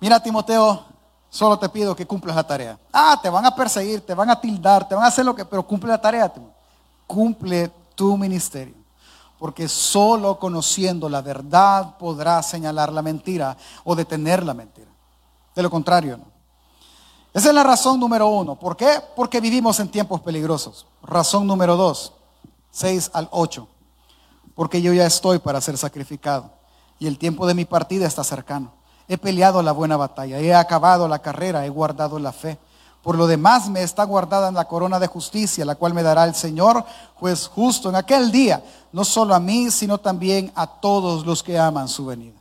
[0.00, 0.86] Mira, Timoteo,
[1.28, 2.80] solo te pido que cumplas la tarea.
[2.92, 5.44] Ah, te van a perseguir, te van a tildar, te van a hacer lo que,
[5.44, 6.32] pero cumple la tarea.
[7.06, 8.79] Cumple tu ministerio.
[9.40, 14.90] Porque solo conociendo la verdad podrás señalar la mentira o detener la mentira.
[15.56, 16.26] De lo contrario, no.
[17.32, 18.56] Esa es la razón número uno.
[18.56, 19.00] ¿Por qué?
[19.16, 20.86] Porque vivimos en tiempos peligrosos.
[21.02, 22.12] Razón número dos,
[22.70, 23.66] 6 al 8.
[24.54, 26.50] Porque yo ya estoy para ser sacrificado
[26.98, 28.72] y el tiempo de mi partida está cercano.
[29.08, 32.58] He peleado la buena batalla, he acabado la carrera, he guardado la fe.
[33.02, 36.24] Por lo demás me está guardada en la corona de justicia, la cual me dará
[36.24, 36.84] el Señor,
[37.14, 41.58] juez justo, en aquel día, no solo a mí, sino también a todos los que
[41.58, 42.38] aman su venida.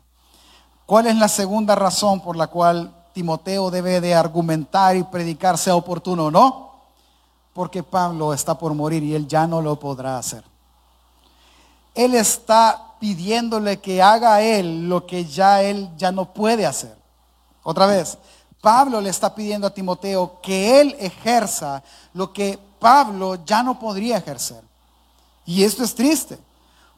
[0.86, 5.76] ¿Cuál es la segunda razón por la cual Timoteo debe de argumentar y predicar, sea
[5.76, 6.70] oportuno o no,
[7.54, 10.44] porque Pablo está por morir y él ya no lo podrá hacer.
[11.94, 16.96] Él está pidiéndole que haga él lo que ya él ya no puede hacer.
[17.64, 18.18] Otra vez,
[18.62, 21.82] Pablo le está pidiendo a Timoteo que él ejerza
[22.14, 24.62] lo que Pablo ya no podría ejercer.
[25.46, 26.38] Y esto es triste,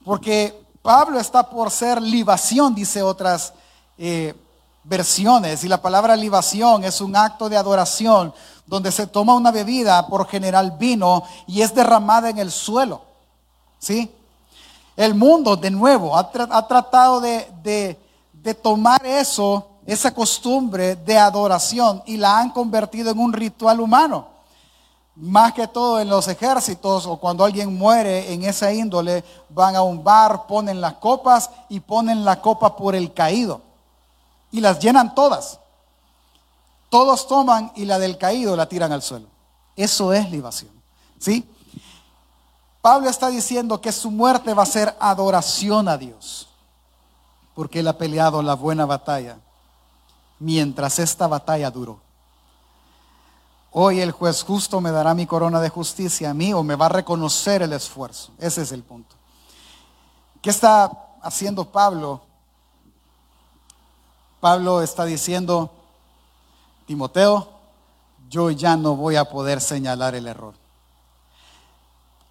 [0.03, 3.53] porque Pablo está por ser libación, dice otras
[3.97, 4.35] eh,
[4.83, 8.33] versiones y la palabra libación es un acto de adoración
[8.65, 13.01] donde se toma una bebida, por general vino, y es derramada en el suelo.
[13.79, 14.11] ¿Sí?
[14.95, 17.97] El mundo, de nuevo, ha, tratado de,
[18.33, 24.29] de tomar eso, esa costumbre de adoración, y la han convertido en un ritual humano.
[25.17, 29.81] Más que todo en los ejércitos o cuando alguien muere en esa índole, van a
[29.81, 33.61] un bar, ponen las copas y ponen la copa por el caído
[34.49, 35.59] y las llenan todas.
[36.89, 39.27] Todos toman y la del caído la tiran al suelo.
[39.75, 40.71] Eso es libación.
[41.19, 41.45] ¿Sí?
[42.81, 46.47] Pablo está diciendo que su muerte va a ser adoración a Dios,
[47.53, 49.37] porque él ha peleado la buena batalla
[50.41, 51.99] mientras esta batalla duró.
[53.71, 56.87] Hoy el juez justo me dará mi corona de justicia a mí o me va
[56.87, 58.31] a reconocer el esfuerzo.
[58.37, 59.15] Ese es el punto.
[60.41, 62.21] ¿Qué está haciendo Pablo?
[64.39, 65.71] Pablo está diciendo,
[66.87, 67.47] Timoteo,
[68.27, 70.55] yo ya no voy a poder señalar el error.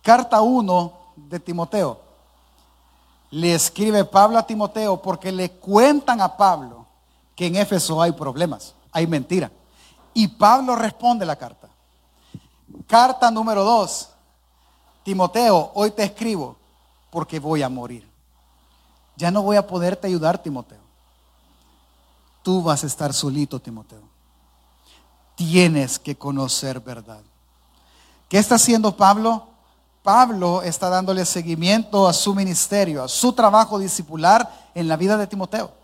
[0.02, 2.00] Carta 1 de Timoteo.
[3.30, 6.79] Le escribe Pablo a Timoteo porque le cuentan a Pablo
[7.40, 9.50] que en Éfeso hay problemas, hay mentira.
[10.12, 11.70] Y Pablo responde la carta.
[12.86, 14.10] Carta número 2.
[15.02, 16.58] Timoteo, hoy te escribo
[17.08, 18.06] porque voy a morir.
[19.16, 20.90] Ya no voy a poderte ayudar, Timoteo
[22.42, 24.02] tú vas a estar solito, Timoteo.
[25.34, 27.20] Tienes que conocer verdad.
[28.28, 29.46] ¿Qué está haciendo Pablo?
[30.02, 35.26] Pablo está dándole seguimiento a su ministerio, a su trabajo discipular en la vida de
[35.26, 35.79] Timoteo.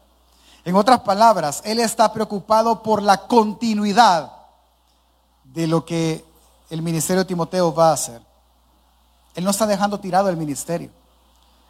[0.66, 4.32] En otras palabras, él está preocupado por la continuidad
[5.44, 6.24] de lo que
[6.68, 8.20] el ministerio de Timoteo va a hacer.
[9.36, 10.90] Él no está dejando tirado el ministerio.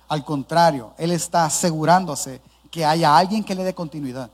[0.09, 4.31] Al contrario, él está asegurándose que haya alguien que le dé continuidad.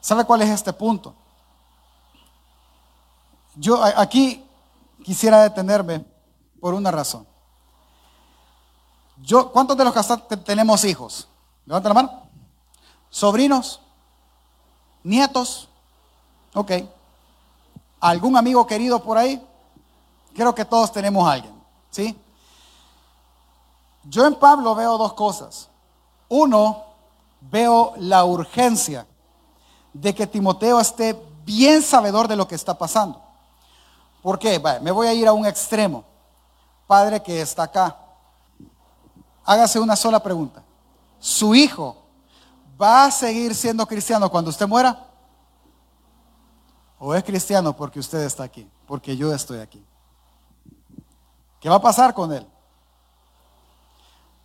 [0.00, 1.12] ¿Sabe cuál es este punto?
[3.56, 4.46] Yo aquí
[5.04, 6.04] quisiera detenerme
[6.60, 7.26] por una razón.
[9.22, 11.26] Yo, ¿Cuántos de los que tenemos hijos?
[11.64, 12.25] Levanta la mano.
[13.10, 13.80] ¿Sobrinos?
[15.02, 15.68] ¿Nietos?
[16.54, 16.72] Ok.
[18.00, 19.44] ¿Algún amigo querido por ahí?
[20.34, 21.54] Creo que todos tenemos a alguien.
[21.90, 22.18] ¿Sí?
[24.04, 25.68] Yo en Pablo veo dos cosas.
[26.28, 26.84] Uno,
[27.40, 29.06] veo la urgencia
[29.92, 33.20] de que Timoteo esté bien sabedor de lo que está pasando.
[34.22, 34.60] ¿Por qué?
[34.82, 36.04] me voy a ir a un extremo.
[36.86, 37.96] Padre que está acá,
[39.44, 40.62] hágase una sola pregunta.
[41.18, 41.96] ¿Su hijo
[42.80, 45.06] va a seguir siendo cristiano cuando usted muera?
[46.98, 48.68] ¿O es cristiano porque usted está aquí?
[48.86, 49.84] Porque yo estoy aquí.
[51.60, 52.46] ¿Qué va a pasar con él?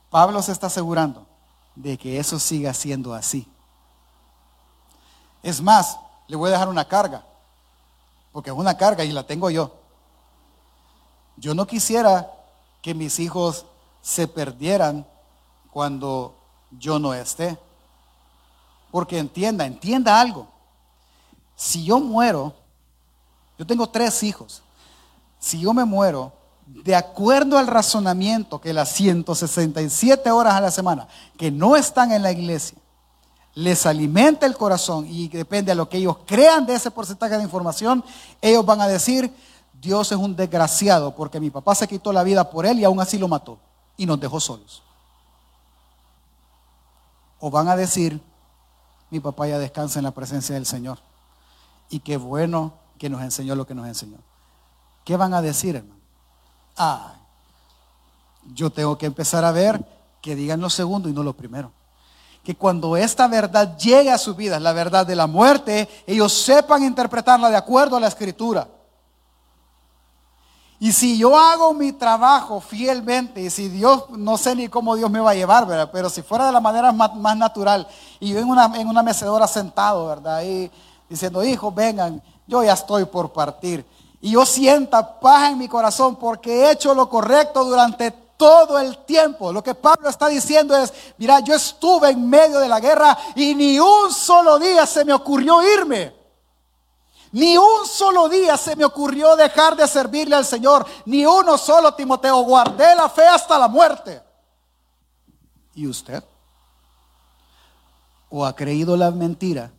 [0.10, 1.26] Pablo se está asegurando
[1.76, 3.48] de que eso siga siendo así.
[5.42, 7.26] Es más, le voy a dejar una carga,
[8.32, 9.76] porque es una carga y la tengo yo.
[11.38, 12.32] Yo no quisiera
[12.82, 13.66] que mis hijos
[14.02, 15.08] se perdieran
[15.72, 16.36] cuando
[16.72, 17.58] yo no esté.
[18.92, 20.48] Porque entienda, entienda algo.
[21.56, 22.54] Si yo muero,
[23.58, 24.62] yo tengo tres hijos.
[25.40, 26.34] Si yo me muero,
[26.66, 32.22] de acuerdo al razonamiento que las 167 horas a la semana que no están en
[32.22, 32.78] la iglesia,
[33.54, 37.44] les alimenta el corazón y depende de lo que ellos crean de ese porcentaje de
[37.44, 38.04] información,
[38.42, 39.32] ellos van a decir,
[39.74, 43.02] Dios es un desgraciado porque mi papá se quitó la vida por él y aún
[43.02, 43.58] así lo mató
[43.98, 44.84] y nos dejó solos.
[47.40, 48.22] O van a decir,
[49.12, 50.98] mi papá ya descansa en la presencia del Señor.
[51.90, 54.18] Y qué bueno que nos enseñó lo que nos enseñó.
[55.04, 56.00] ¿Qué van a decir, hermano?
[56.78, 57.16] Ah,
[58.54, 59.84] yo tengo que empezar a ver
[60.22, 61.74] que digan lo segundo y no lo primero.
[62.44, 66.84] Que cuando esta verdad llegue a su vida, la verdad de la muerte, ellos sepan
[66.84, 68.68] interpretarla de acuerdo a la escritura.
[70.84, 75.12] Y si yo hago mi trabajo fielmente, y si Dios, no sé ni cómo Dios
[75.12, 75.92] me va a llevar, ¿verdad?
[75.94, 77.88] Pero si fuera de la manera más, natural,
[78.20, 80.42] y yo en una, en una mecedora sentado, ¿verdad?
[80.42, 80.72] Y
[81.08, 83.86] diciendo, hijos, vengan, yo ya estoy por partir.
[84.22, 88.98] Y yo sienta paz en mi corazón porque he hecho lo correcto durante todo el
[89.06, 89.54] tiempo.
[89.54, 93.54] Lo que Pablo está diciendo es, mira, yo estuve en medio de la guerra y
[93.54, 96.21] ni un solo día se me ocurrió irme.
[97.32, 100.86] Ni un solo día se me ocurrió dejar de servirle al Señor.
[101.06, 102.42] Ni uno solo, Timoteo.
[102.42, 104.22] Guardé la fe hasta la muerte.
[105.74, 106.24] ¿Y usted?
[108.30, 109.72] ¿O ha creído la mentira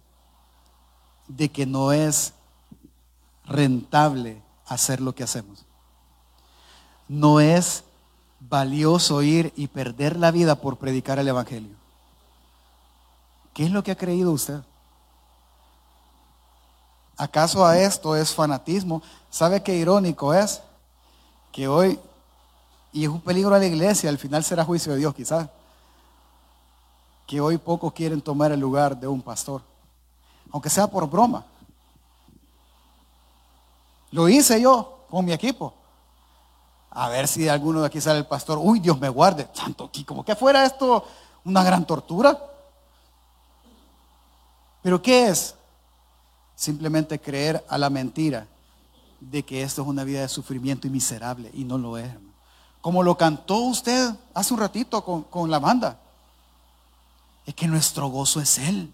[1.28, 2.32] de que no es
[3.44, 5.64] rentable hacer lo que hacemos?
[7.08, 7.84] No es
[8.40, 11.76] valioso ir y perder la vida por predicar el Evangelio.
[13.52, 14.62] ¿Qué es lo que ha creído usted?
[17.16, 19.02] ¿Acaso a esto es fanatismo?
[19.30, 20.62] ¿Sabe qué irónico es?
[21.50, 21.98] Que hoy,
[22.92, 25.48] y es un peligro a la iglesia, al final será juicio de Dios quizás,
[27.26, 29.62] que hoy pocos quieren tomar el lugar de un pastor,
[30.50, 31.44] aunque sea por broma.
[34.10, 35.74] Lo hice yo con mi equipo.
[36.90, 40.24] A ver si alguno de aquí sale el pastor, uy, Dios me guarde, santo, como
[40.24, 41.06] que fuera esto
[41.44, 42.38] una gran tortura.
[44.82, 45.54] Pero ¿qué es?
[46.54, 48.46] Simplemente creer a la mentira
[49.20, 52.10] de que esto es una vida de sufrimiento y miserable y no lo es.
[52.80, 55.98] Como lo cantó usted hace un ratito con, con la banda.
[57.46, 58.92] Es que nuestro gozo es Él.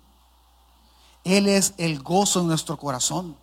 [1.24, 3.36] Él es el gozo en nuestro corazón.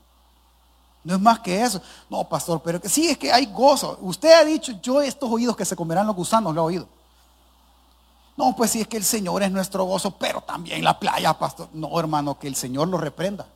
[1.04, 1.82] No es más que eso.
[2.10, 3.98] No, pastor, pero que sí, es que hay gozo.
[4.02, 6.88] Usted ha dicho, yo estos oídos que se comerán los gusanos, lo he oído.
[8.38, 11.70] No, pues sí, es que el Señor es nuestro gozo, pero también la playa, pastor.
[11.74, 13.48] No, hermano, que el Señor lo reprenda.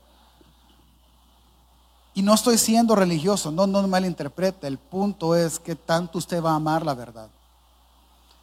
[2.19, 4.67] Y no estoy siendo religioso, no, no malinterprete.
[4.67, 7.29] El punto es que tanto usted va a amar la verdad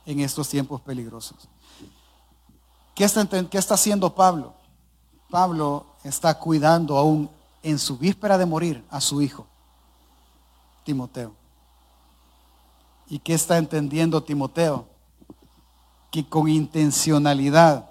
[0.07, 1.47] en estos tiempos peligrosos.
[2.95, 4.55] ¿Qué está, qué está haciendo Pablo?
[5.29, 7.29] Pablo está cuidando aún
[7.63, 9.47] en su víspera de morir a su hijo,
[10.83, 11.35] Timoteo.
[13.11, 14.89] ¿Y qué está entendiendo Timoteo?
[16.11, 17.91] Que con intencionalidad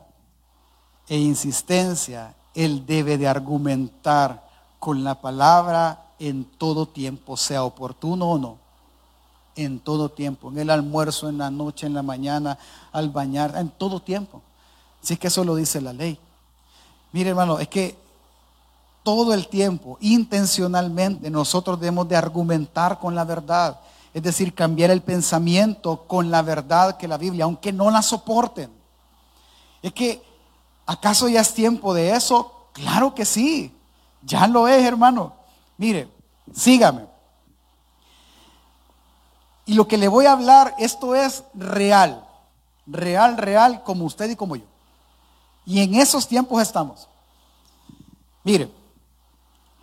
[1.07, 4.44] e insistencia él debe de argumentar
[4.85, 8.57] con la palabra en todo tiempo, sea oportuno o no.
[9.55, 12.59] En todo tiempo, en el almuerzo, en la noche, en la mañana,
[12.91, 14.43] al bañar, en todo tiempo.
[15.01, 16.19] Si es que eso lo dice la ley.
[17.13, 17.97] Mire hermano, es que
[19.01, 23.79] todo el tiempo, intencionalmente, nosotros debemos de argumentar con la verdad.
[24.13, 28.69] Es decir, cambiar el pensamiento con la verdad que la Biblia, aunque no la soporten.
[29.81, 30.21] Es que,
[30.85, 32.67] ¿acaso ya es tiempo de eso?
[32.71, 33.74] Claro que sí.
[34.25, 35.33] Ya lo es, hermano.
[35.77, 36.09] Mire,
[36.53, 37.05] sígame.
[39.65, 42.27] Y lo que le voy a hablar, esto es real.
[42.87, 44.65] Real, real, como usted y como yo.
[45.65, 47.07] Y en esos tiempos estamos.
[48.43, 48.71] Mire,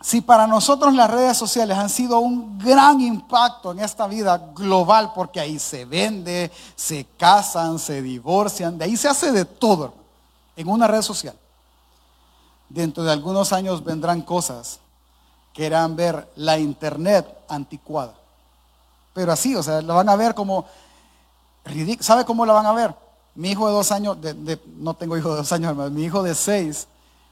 [0.01, 5.13] si para nosotros las redes sociales han sido un gran impacto en esta vida global,
[5.13, 9.93] porque ahí se vende, se casan, se divorcian, de ahí se hace de todo
[10.55, 11.35] en una red social
[12.73, 14.79] dentro de algunos años vendrán cosas
[15.53, 18.15] que eran ver la internet anticuada.
[19.13, 20.65] Pero así, o sea, la van a ver como.
[21.99, 22.95] ¿Sabe cómo la van a ver?
[23.35, 24.17] Mi hijo de dos años,
[24.77, 26.87] no tengo hijo de dos años, mi hijo de seis,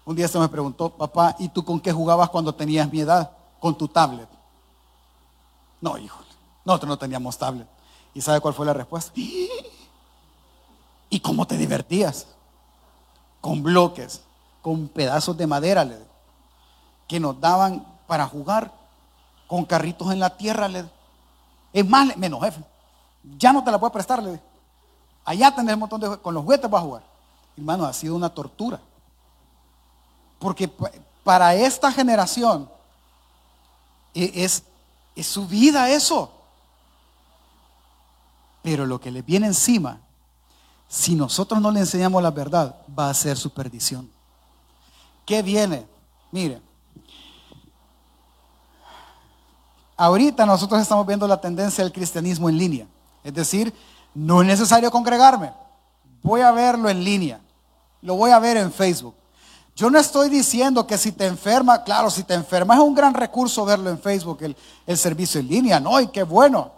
[0.05, 3.31] un día se me preguntó, papá, ¿y tú con qué jugabas cuando tenías mi edad?
[3.59, 4.29] Con tu tablet.
[5.79, 6.19] No, hijo,
[6.63, 7.67] nosotros no teníamos tablet.
[8.13, 9.11] ¿Y sabe cuál fue la respuesta?
[9.15, 12.27] ¿Y cómo te divertías?
[13.41, 14.21] Con bloques
[14.61, 15.87] con pedazos de madera
[17.07, 18.71] que nos daban para jugar
[19.47, 20.69] con carritos en la tierra.
[21.73, 22.63] Es más, menos jefe,
[23.37, 24.23] ya no te la puedo prestar.
[25.25, 27.03] Allá tenés un montón de con los juguetes para jugar.
[27.57, 28.79] Hermano, ha sido una tortura.
[30.39, 30.71] Porque
[31.23, 32.69] para esta generación
[34.13, 34.63] e, es,
[35.15, 36.31] es su vida eso.
[38.63, 39.99] Pero lo que le viene encima,
[40.87, 44.09] si nosotros no le enseñamos la verdad, va a ser su perdición.
[45.31, 45.87] ¿Qué viene?
[46.29, 46.61] Mire,
[49.95, 52.87] ahorita nosotros estamos viendo la tendencia del cristianismo en línea.
[53.23, 53.73] Es decir,
[54.13, 55.53] no es necesario congregarme.
[56.21, 57.39] Voy a verlo en línea.
[58.01, 59.15] Lo voy a ver en Facebook.
[59.73, 63.13] Yo no estoy diciendo que si te enferma, claro, si te enferma es un gran
[63.13, 64.39] recurso verlo en Facebook,
[64.85, 65.97] el, servicio en línea, ¿no?
[66.01, 66.73] Y qué bueno.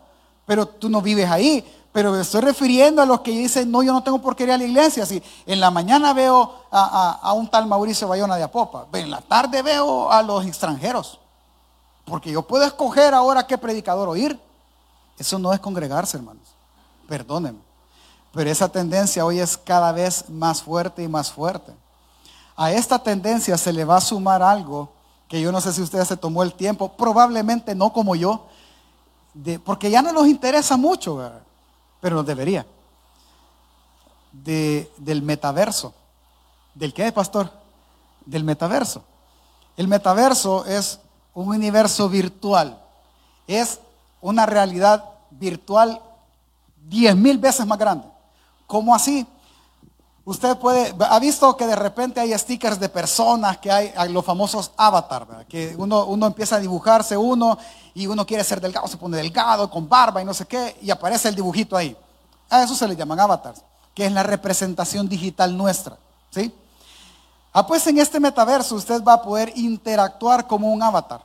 [0.45, 1.65] Pero tú no vives ahí.
[1.93, 4.51] Pero me estoy refiriendo a los que dicen, no, yo no tengo por qué ir
[4.51, 5.05] a la iglesia.
[5.05, 9.61] Si en la mañana veo a, un tal Mauricio Bayona de Apopa, en la tarde
[9.61, 11.19] veo a los extranjeros.
[12.03, 14.39] Porque yo puedo escoger ahora qué predicador oír.
[15.19, 16.43] Eso no es congregarse, hermanos.
[17.07, 17.59] Perdónenme.
[18.33, 21.71] Pero esa tendencia hoy es cada vez más fuerte y más fuerte.
[22.55, 24.89] A esta tendencia se le va a sumar algo
[25.27, 28.47] que yo no sé si usted se tomó el tiempo, probablemente no como yo,
[29.35, 31.19] de, porque ya no nos interesa mucho,
[32.03, 32.65] pero debería.
[34.33, 35.93] De, del metaverso.
[36.75, 37.49] ¿Del qué, pastor?
[38.25, 39.05] Del metaverso.
[39.77, 40.99] El metaverso es
[41.33, 42.77] un universo virtual.
[43.47, 43.79] Es
[44.19, 46.01] una realidad virtual
[46.75, 48.05] diez mil veces más grande.
[48.67, 49.25] ¿Cómo así?
[50.25, 54.71] Usted puede, ha visto que de repente hay stickers de personas, que hay, los famosos
[54.77, 57.57] avatar, que uno, uno, empieza a dibujarse uno
[57.93, 60.89] y uno quiere ser delgado, se pone delgado, con barba y no sé qué, y
[60.91, 61.95] aparece el dibujito ahí.
[62.49, 65.97] A eso se le llaman avatars, que es la representación digital nuestra.
[66.29, 66.53] ¿sí?
[67.51, 71.21] Ah, pues en este metaverso usted va a poder interactuar como un avatar.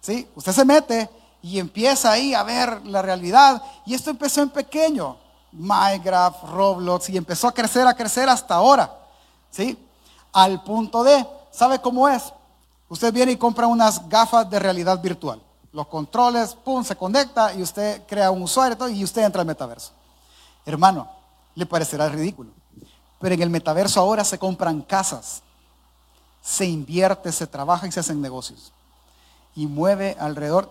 [0.00, 0.26] ¿sí?
[0.34, 1.10] Usted se mete
[1.42, 5.18] y empieza ahí a ver la realidad, y esto empezó en pequeño
[5.52, 8.94] Minecraft, Roblox, y empezó a crecer, a crecer hasta ahora.
[9.50, 9.78] ¿Sí?
[10.32, 12.32] Al punto de, ¿sabe cómo es?
[12.88, 15.40] Usted viene y compra unas gafas de realidad virtual.
[15.72, 19.92] Los controles, pum, se conecta y usted crea un usuario y usted entra al metaverso.
[20.66, 21.08] Hermano,
[21.54, 22.50] le parecerá ridículo.
[23.20, 25.42] Pero en el metaverso ahora se compran casas,
[26.42, 28.72] se invierte, se trabaja y se hacen negocios.
[29.54, 30.70] Y mueve alrededor,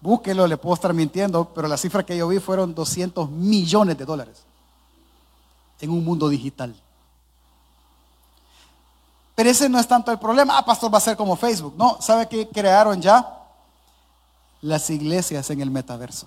[0.00, 4.04] Búsquelo, le puedo estar mintiendo, pero la cifra que yo vi fueron 200 millones de
[4.04, 4.44] dólares
[5.80, 6.74] en un mundo digital.
[9.34, 10.56] Pero ese no es tanto el problema.
[10.56, 11.74] Ah, pastor, va a ser como Facebook.
[11.76, 13.44] No, ¿sabe qué crearon ya?
[14.62, 16.26] Las iglesias en el metaverso.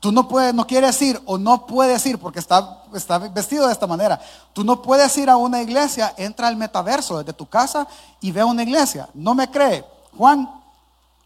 [0.00, 3.72] Tú no puedes, no quieres ir o no puedes ir porque está, está vestido de
[3.72, 4.20] esta manera.
[4.52, 7.86] Tú no puedes ir a una iglesia, entra al metaverso desde tu casa
[8.20, 9.08] y ve a una iglesia.
[9.14, 9.84] No me cree.
[10.16, 10.61] Juan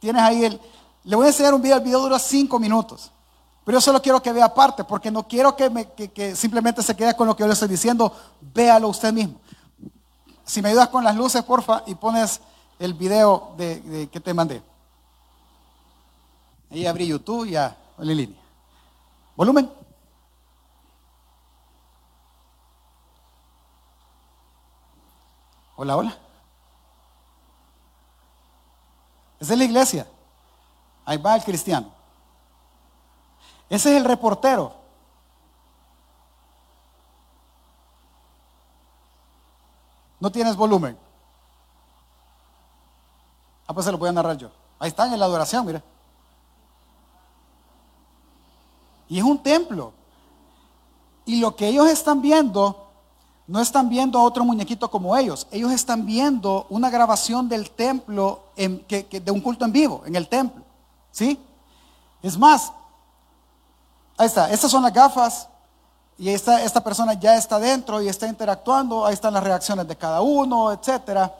[0.06, 0.60] Tienes ahí el...
[1.02, 3.10] Le voy a enseñar un video, el video dura cinco minutos.
[3.64, 7.26] Pero yo solo quiero que vea parte, porque no quiero que, simplemente se quede con
[7.26, 8.12] lo que yo le estoy diciendo.
[8.40, 9.40] Véalo usted mismo.
[10.44, 12.40] Si me ayudas con las luces, porfa, y pones
[12.78, 14.62] el video de, que te mandé.
[16.70, 18.38] Ahí abrí YouTube y ya, en línea.
[19.34, 19.68] Volumen.
[25.74, 26.25] Hola, hola.
[29.40, 30.06] Esa es la iglesia.
[31.04, 31.92] Ahí va el cristiano.
[33.68, 34.74] Ese es el reportero.
[40.18, 40.98] No tienes volumen.
[43.66, 44.50] Ah, pues se lo voy a narrar yo.
[44.78, 45.82] Ahí están en la adoración, mira.
[49.08, 49.92] Y es un templo.
[51.24, 52.85] Y lo que ellos están viendo
[53.46, 55.46] no están viendo a otro muñequito como ellos.
[55.50, 60.64] Ellos están viendo una grabación del templo, de un culto en vivo, en el templo.
[61.12, 61.38] ¿Sí?
[62.22, 62.72] Es más,
[64.16, 65.48] ahí está, estas son las gafas
[66.18, 69.96] y esta, esta persona ya está dentro y está interactuando, ahí están las reacciones de
[69.96, 71.30] cada uno, etc.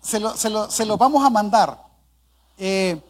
[0.00, 0.18] Se
[0.84, 1.78] lo, vamos a mandar.
[2.58, 3.00] Eh,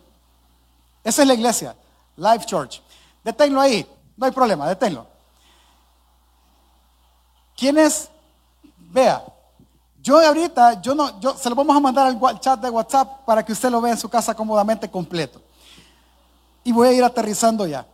[1.03, 1.75] esa es la iglesia,
[2.17, 2.83] Life Church.
[3.25, 5.16] Deténlo ahí, no hay problema, deténlo.
[7.57, 8.11] ¿Quiénes?
[8.77, 9.25] Vea,
[10.03, 13.45] yo ahorita, yo no, yo se lo vamos a mandar al chat de WhatsApp para
[13.45, 15.41] que usted lo vea en su casa cómodamente completo.
[16.63, 17.85] Y voy a ir aterrizando ya.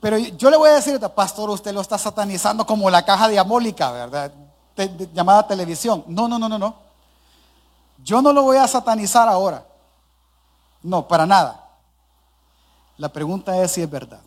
[0.00, 3.90] Pero yo le voy a decir, pastor, usted lo está satanizando como la caja diabólica,
[3.90, 4.32] ¿verdad?
[5.12, 6.04] llamada televisión.
[6.06, 6.74] No, no, no, no, no.
[8.02, 9.66] Yo no lo voy a satanizar ahora.
[10.82, 11.68] No, para nada.
[12.96, 14.20] La pregunta es si es verdad.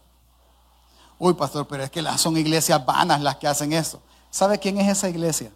[1.17, 4.01] Uy, pastor, pero es que son iglesias vanas las que hacen eso.
[4.31, 5.51] ¿Sabe quién es esa iglesia?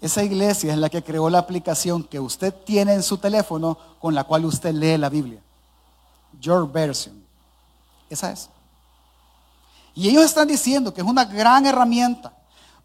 [0.00, 4.14] Esa iglesia es la que creó la aplicación que usted tiene en su teléfono con
[4.14, 5.40] la cual usted lee la Biblia.
[6.40, 7.22] Your version.
[8.08, 8.48] Esa es.
[9.94, 12.32] Y ellos están diciendo que es una gran herramienta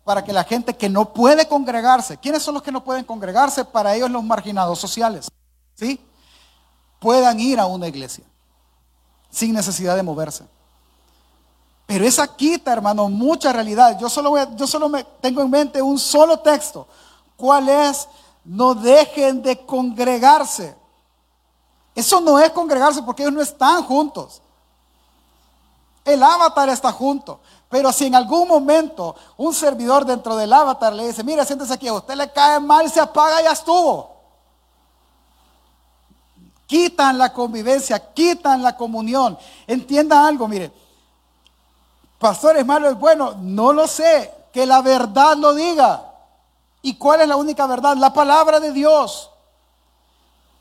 [0.04, 3.64] para que la gente que no puede congregarse, ¿quiénes son los que no pueden congregarse?
[3.64, 5.30] Para ellos los marginados sociales,
[5.76, 6.02] ¿sí?
[7.00, 8.26] Puedan ir a una iglesia
[9.30, 10.46] sin necesidad de moverse.
[11.94, 14.00] Pero esa quita, hermano, mucha realidad.
[14.00, 16.88] Yo solo, yo solo me, tengo en mente un solo texto.
[17.38, 18.10] ¿Cuál es?
[18.44, 20.76] No dejen de congregarse.
[21.94, 24.42] Eso no es congregarse porque ellos no están juntos.
[26.04, 27.40] El avatar está junto.
[27.70, 31.88] Pero si en algún momento un servidor dentro del avatar le dice, mira, siéntese aquí,
[31.88, 34.16] a usted le cae mal, se apaga, ya estuvo.
[36.66, 39.38] Quitan la convivencia, quitan la comunión.
[39.68, 40.82] Entienda algo, mire.
[42.24, 43.36] Pastor, es malo, es bueno.
[43.42, 44.34] No lo sé.
[44.54, 46.10] Que la verdad lo diga.
[46.82, 47.98] ¿Y cuál es la única verdad?
[47.98, 49.30] La palabra de Dios.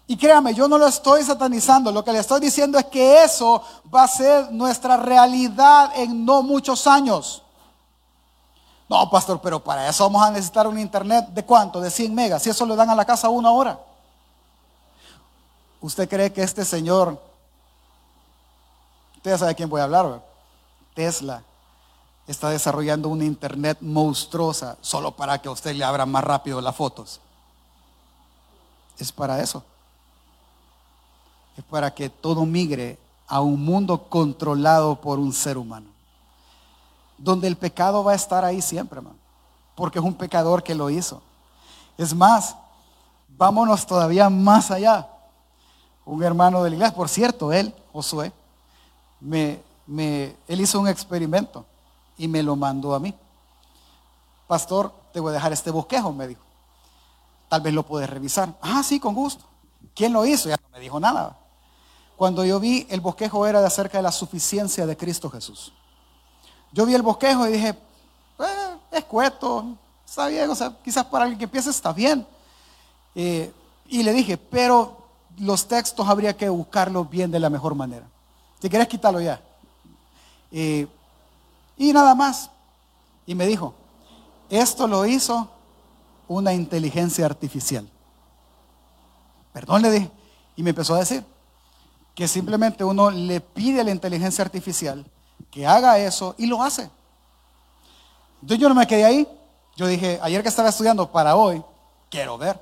[0.09, 3.63] Y créame, yo no lo estoy satanizando, lo que le estoy diciendo es que eso
[3.95, 7.45] va a ser nuestra realidad en no muchos años.
[8.89, 11.81] No, pastor, pero para eso vamos a necesitar un internet de cuánto?
[11.81, 12.43] De 100 megas.
[12.43, 13.79] Si eso le dan a la casa una hora.
[15.81, 17.23] ¿Usted cree que este señor,
[19.17, 20.21] usted ya sabe de quién voy a hablar,
[20.95, 21.45] Tesla,
[22.33, 26.75] está desarrollando una internet monstruosa solo para que a usted le abra más rápido las
[26.75, 27.21] fotos?
[28.99, 29.65] Es para eso
[31.57, 35.87] es para que todo migre a un mundo controlado por un ser humano.
[37.19, 39.17] Donde el pecado va a estar ahí siempre, hermano.
[39.75, 41.23] Porque es un pecador que lo hizo.
[41.97, 42.57] Es más,
[43.29, 45.09] vámonos todavía más allá.
[46.05, 48.33] Un hermano de la iglesia, por cierto, él, Josué,
[49.31, 51.65] él hizo un experimento
[52.19, 53.15] y me lo mandó a mí.
[54.47, 56.43] Pastor, te voy a dejar este bosquejo, me dijo.
[57.49, 58.55] Tal vez lo puedes revisar.
[58.61, 59.45] Ah, sí, con gusto.
[59.95, 60.49] ¿Quién lo hizo?
[60.49, 61.39] Ya no me dijo nada.
[62.17, 65.73] Cuando yo vi el bosquejo era de acerca de la suficiencia de Cristo Jesús.
[66.73, 67.69] Yo vi el bosquejo y dije,
[68.39, 72.27] eh, es cueto, está bien, o sea, quizás para alguien que empiece está bien.
[73.15, 73.53] Eh,
[73.89, 75.03] y le dije, pero
[75.39, 78.07] los textos habría que buscarlos bien de la mejor manera.
[78.61, 79.41] Si quieres quitarlo ya.
[80.51, 80.87] Eh,
[81.77, 82.51] y nada más.
[83.27, 83.75] Y me dijo,
[84.49, 85.51] esto lo hizo
[86.29, 87.89] una inteligencia artificial.
[89.53, 90.11] Perdón, le dije.
[90.57, 91.25] Y me empezó a decir,
[92.15, 95.05] que simplemente uno le pide a la inteligencia artificial
[95.51, 96.91] que haga eso y lo hace.
[98.43, 99.29] Yo no me quedé ahí.
[99.77, 101.63] Yo dije, ayer que estaba estudiando para hoy,
[102.11, 102.61] quiero ver.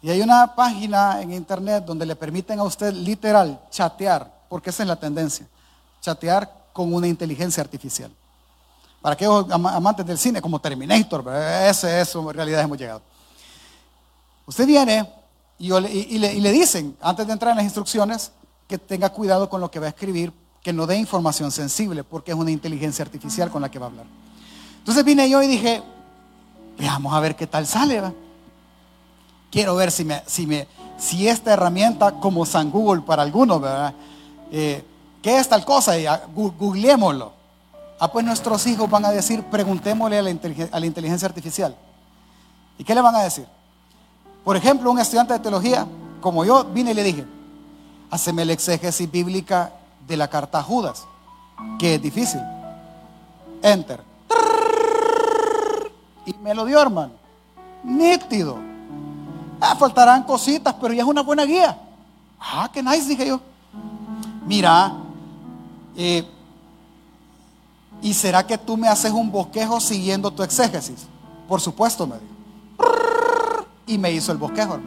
[0.00, 4.82] Y hay una página en internet donde le permiten a usted literal chatear, porque esa
[4.82, 5.46] es la tendencia,
[6.00, 8.10] chatear con una inteligencia artificial.
[9.00, 11.24] Para aquellos amantes del cine como Terminator,
[11.66, 13.00] ese es en realidad hemos llegado.
[14.44, 15.08] Usted viene
[15.58, 18.32] y, y le dicen, antes de entrar en las instrucciones,
[18.68, 22.32] que tenga cuidado con lo que va a escribir, que no dé información sensible, porque
[22.32, 24.06] es una inteligencia artificial con la que va a hablar.
[24.78, 25.82] Entonces vine yo y dije,
[26.78, 28.02] veamos a ver qué tal sale.
[29.50, 30.66] Quiero ver si, me, si, me,
[30.98, 33.94] si esta herramienta, como San Google para algunos, ¿verdad?
[34.50, 34.82] Eh,
[35.24, 35.98] ¿Qué es tal cosa?
[35.98, 36.04] Y
[36.34, 37.32] googleémoslo.
[37.98, 40.30] Ah, pues nuestros hijos van a decir, preguntémosle a la,
[40.70, 41.74] a la inteligencia artificial.
[42.76, 43.46] ¿Y qué le van a decir?
[44.44, 45.86] Por ejemplo, un estudiante de teología,
[46.20, 47.24] como yo, vine y le dije,
[48.10, 49.72] haceme la exégesis bíblica
[50.06, 51.06] de la carta a Judas,
[51.78, 52.42] que es difícil.
[53.62, 54.02] Enter.
[56.26, 57.12] Y me lo dio, hermano.
[57.82, 58.58] Nítido.
[59.58, 61.78] Ah, faltarán cositas, pero ya es una buena guía.
[62.38, 63.40] Ah, qué nice, dije yo.
[64.44, 64.98] Mira,
[65.96, 66.24] ¿y
[68.14, 71.06] será que tú me haces un bosquejo siguiendo tu exégesis?
[71.48, 72.34] Por supuesto, me dijo.
[73.86, 74.78] Y me hizo el bosquejo.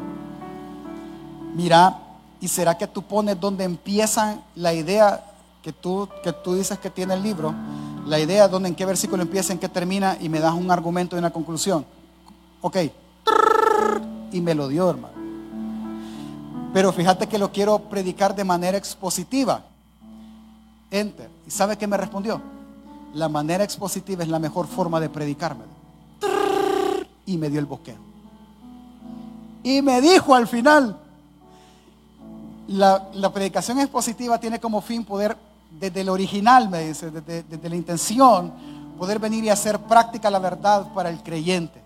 [1.56, 2.08] Mira,
[2.40, 5.24] ¿Y será que tú pones donde empieza la idea
[5.64, 7.54] que tú, que tú dices que tiene el libro?
[8.06, 11.16] La idea donde en qué versículo empieza, en qué termina y me das un argumento
[11.16, 11.86] y una conclusión.
[12.62, 12.78] Ok.
[14.32, 15.16] Y me lo dio, hermano.
[16.74, 19.64] Pero fíjate que lo quiero predicar de manera expositiva.
[20.92, 21.30] Enter.
[21.46, 22.42] ¿Y sabe qué me respondió?
[23.14, 25.64] La manera expositiva es la mejor forma de predicarme.
[27.26, 28.00] Y me dio el bosquejo.
[29.64, 30.98] Y me dijo al final,
[32.68, 35.36] la, predicación expositiva tiene como fin poder,
[35.72, 38.54] desde el original, me dice, desde, desde la intención,
[38.98, 41.82] poder venir y hacer práctica la verdad para el creyente.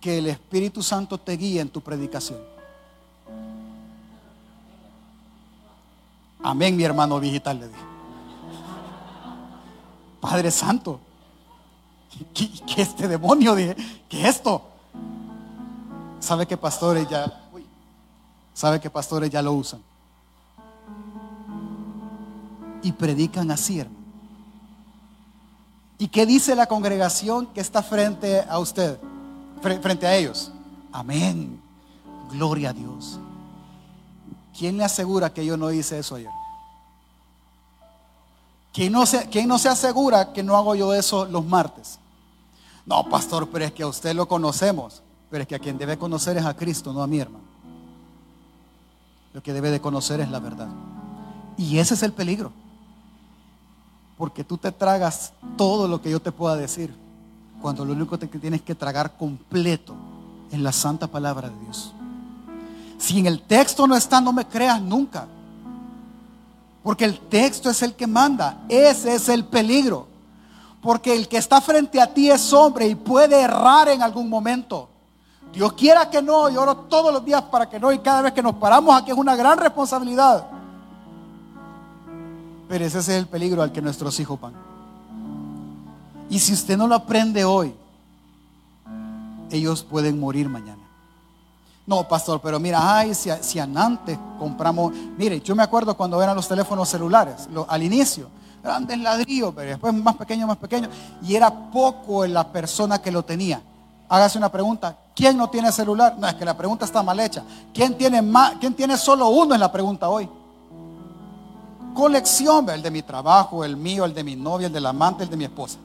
[0.00, 2.38] Que el Espíritu Santo te guíe en tu predicación.
[6.42, 7.87] Amén, mi hermano digital, le dije.
[10.20, 11.00] Padre Santo,
[12.34, 13.54] ¿qué, este demonio?
[13.54, 13.76] Dije,
[14.08, 14.62] ¿qué es esto?
[16.20, 17.44] ¿Sabe que pastores ya
[18.58, 19.80] ¿Sabe que pastores ya lo usan?
[22.82, 24.04] Y predican así, hermano.
[25.96, 28.98] ¿Y qué dice la congregación que está frente a usted?
[29.62, 30.50] Frente a ellos.
[30.90, 31.62] Amén.
[32.32, 33.20] Gloria a Dios.
[34.58, 36.30] ¿Quién le asegura que yo no hice eso ayer?
[38.72, 41.98] ¿Quién no, se, ¿Quién no se asegura que no hago yo eso los martes?
[42.86, 45.02] No, pastor, pero es que a usted lo conocemos.
[45.30, 47.44] Pero es que a quien debe conocer es a Cristo, no a mi hermano.
[49.34, 50.68] Lo que debe de conocer es la verdad.
[51.56, 52.50] Y ese es el peligro.
[54.16, 56.94] Porque tú te tragas todo lo que yo te pueda decir.
[57.60, 59.94] Cuando lo único que tienes que tragar completo
[60.50, 61.92] es la santa palabra de Dios.
[62.96, 65.28] Si en el texto no está, no me creas nunca.
[66.82, 68.64] Porque el texto es el que manda.
[68.68, 70.06] Ese es el peligro.
[70.80, 74.88] Porque el que está frente a ti es hombre y puede errar en algún momento.
[75.52, 78.32] Dios quiera que no, yo oro todos los días para que no, y cada vez
[78.32, 80.46] que nos paramos aquí es una gran responsabilidad.
[82.68, 84.52] Pero ese es el peligro al que nuestros hijos van.
[86.28, 87.74] Y si usted no lo aprende hoy,
[89.50, 90.77] ellos pueden morir mañana.
[91.88, 96.36] No, pastor, pero mira, ay, si, si antes compramos, mire, yo me acuerdo cuando eran
[96.36, 98.28] los teléfonos celulares, al inicio,
[98.62, 100.90] eran de ladrillo, pero después más pequeño, más pequeño,
[101.22, 103.62] y era poco la persona que lo tenía.
[104.06, 106.14] Hágase una pregunta, ¿quién no tiene celular?
[106.18, 107.42] No, es que la pregunta está mal hecha.
[107.72, 110.28] ¿Quién tiene, más, quién tiene solo uno en la pregunta hoy?
[111.94, 115.30] Colección, el de mi trabajo, el mío, el de mi novia, el del amante, el
[115.30, 115.78] de mi esposa.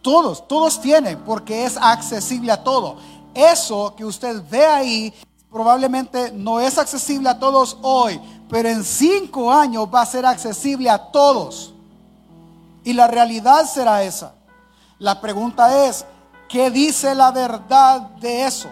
[0.00, 2.98] Todos, todos tienen, porque es accesible a todo
[3.34, 5.14] eso que usted ve ahí
[5.50, 10.88] probablemente no es accesible a todos hoy, pero en cinco años va a ser accesible
[10.88, 11.74] a todos.
[12.84, 14.34] Y la realidad será esa.
[14.98, 16.04] La pregunta es,
[16.48, 18.68] ¿qué dice la verdad de eso?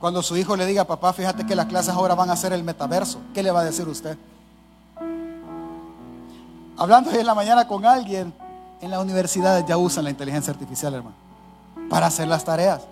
[0.00, 2.64] Cuando su hijo le diga, papá, fíjate que las clases ahora van a ser el
[2.64, 4.16] metaverso, ¿qué le va a decir usted?
[6.78, 8.32] Hablando hoy en la mañana con alguien,
[8.80, 11.16] en las universidades ya usan la inteligencia artificial, hermano,
[11.88, 12.82] para hacer las tareas.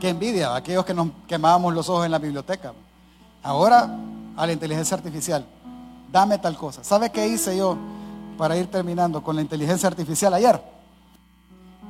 [0.00, 2.72] Qué envidia, aquellos que nos quemábamos los ojos en la biblioteca.
[3.42, 3.96] Ahora
[4.36, 5.46] a la inteligencia artificial,
[6.12, 6.84] dame tal cosa.
[6.84, 7.76] ¿Sabe qué hice yo
[8.36, 10.60] para ir terminando con la inteligencia artificial ayer?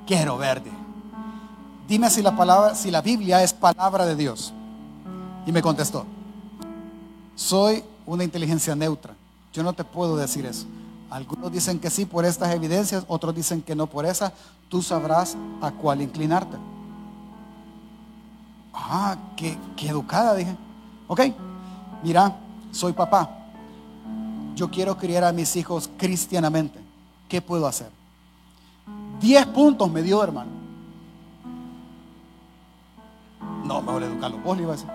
[0.07, 0.71] Quiero verte.
[1.89, 4.53] Dime si la palabra, si la Biblia es palabra de Dios.
[5.45, 6.05] Y me contestó,
[7.35, 9.15] soy una inteligencia neutra.
[9.53, 10.67] Yo no te puedo decir eso.
[11.17, 14.35] Algunos dicen que sí por estas evidencias, otros dicen que no por esas.
[14.69, 16.59] Tú sabrás a cuál inclinarte.
[18.75, 20.55] Ah, qué, educada, dije.
[21.09, 21.23] Ok,
[22.03, 22.37] mira,
[22.71, 23.31] soy papá.
[24.55, 26.79] Yo quiero criar a mis hijos cristianamente.
[27.31, 27.91] ¿Qué puedo hacer?
[29.19, 30.51] Diez puntos me dio, hermano.
[33.65, 34.37] No, mejor educarlo.
[34.41, 34.91] Vos le iba a decir.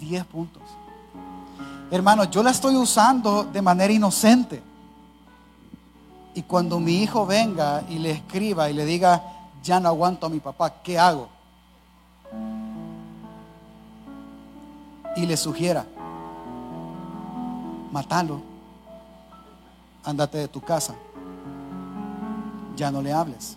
[0.00, 0.64] Diez puntos.
[1.92, 4.68] Hermano, yo la estoy usando de manera inocente.
[6.34, 9.22] Y cuando mi hijo venga y le escriba y le diga,
[9.62, 11.28] ya no aguanto a mi papá, ¿qué hago?
[15.16, 15.84] Y le sugiera,
[17.90, 18.40] matalo,
[20.04, 20.94] ándate de tu casa,
[22.76, 23.56] ya no le hables.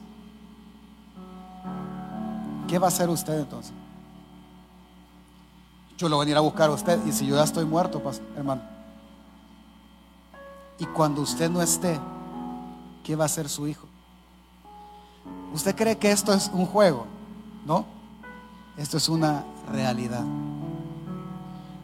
[2.67, 3.73] ¿Qué va a hacer usted entonces?
[5.95, 8.01] Yo lo voy a ir a buscar a usted y si yo ya estoy muerto,
[8.35, 8.63] hermano.
[10.79, 11.99] Y cuando usted no esté,
[13.03, 13.87] ¿qué va a hacer su hijo?
[15.53, 17.05] ¿Usted cree que esto es un juego?
[17.65, 17.85] No,
[18.77, 20.23] esto es una realidad.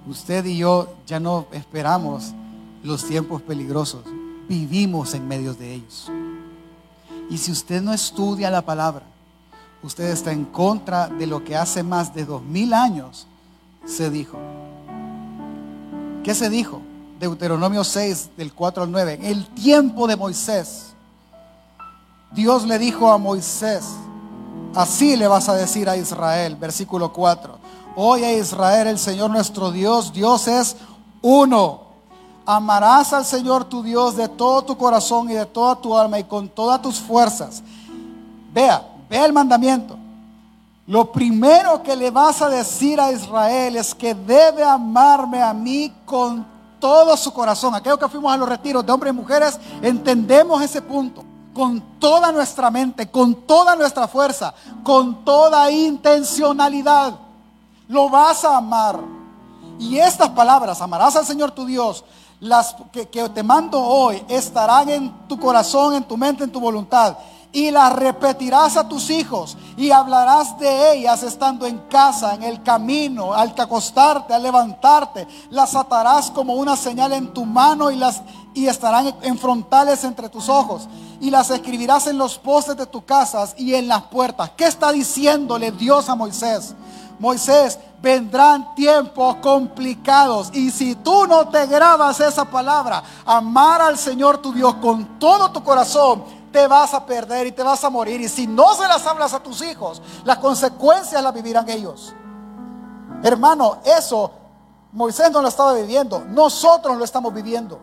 [0.08, 2.34] Usted y yo ya no esperamos
[2.84, 4.04] los tiempos peligrosos,
[4.48, 6.10] vivimos en medio de ellos.
[7.30, 9.06] Y si usted no estudia la palabra,
[9.84, 13.28] usted está en contra de lo que hace más de dos mil años
[13.86, 14.40] se dijo.
[16.24, 16.82] ¿Qué se dijo?
[17.20, 19.14] Deuteronomio 6, del 4 al 9.
[19.16, 20.89] En el tiempo de Moisés,
[22.32, 23.86] Dios le dijo a Moisés,
[24.76, 27.58] así le vas a decir a Israel, versículo 4,
[27.96, 30.76] oye Israel, el Señor nuestro Dios, Dios es
[31.22, 31.90] uno.
[32.46, 36.24] Amarás al Señor tu Dios de todo tu corazón y de toda tu alma y
[36.24, 37.62] con todas tus fuerzas.
[38.54, 39.98] Vea, vea el mandamiento.
[40.88, 45.94] Lo primero que le vas a decir a Israel es que debe amarme a mí
[46.06, 46.46] con
[46.80, 47.76] todo su corazón.
[47.76, 51.29] Aquellos que fuimos a los retiros de hombres y mujeres entendemos ese punto
[51.60, 57.20] con toda nuestra mente, con toda nuestra fuerza, con toda intencionalidad.
[57.90, 58.98] Lo vas a amar.
[59.78, 62.06] Y estas palabras, amarás al Señor tu Dios,
[62.40, 66.62] las que, que te mando hoy, estarán en tu corazón, en tu mente, en tu
[66.62, 67.18] voluntad.
[67.52, 72.62] y las repetirás a tus hijos y hablarás de ellas estando en casa, en el
[72.62, 75.28] camino, al acostarte, al levantarte.
[75.50, 78.22] Las atarás como una señal en tu mano y las
[78.54, 80.88] y estarán en frontales entre tus ojos
[81.20, 84.52] y las escribirás en los postes de tu casas y en las puertas.
[84.56, 86.76] ¿Qué está diciéndole Dios a Moisés?
[87.20, 94.38] Moisés, vendrán tiempos complicados y si tú no te grabas esa palabra, amar al Señor
[94.38, 98.22] tu Dios con todo tu corazón, te vas a perder y te vas a morir.
[98.22, 102.14] Y si no se las hablas a tus hijos, las consecuencias las vivirán ellos.
[103.22, 104.32] Hermano, eso
[104.94, 107.80] Moisés no lo estaba viviendo, nosotros lo estamos viviendo.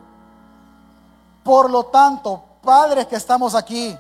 [1.45, 3.97] Por lo tanto, padres que estamos aquí,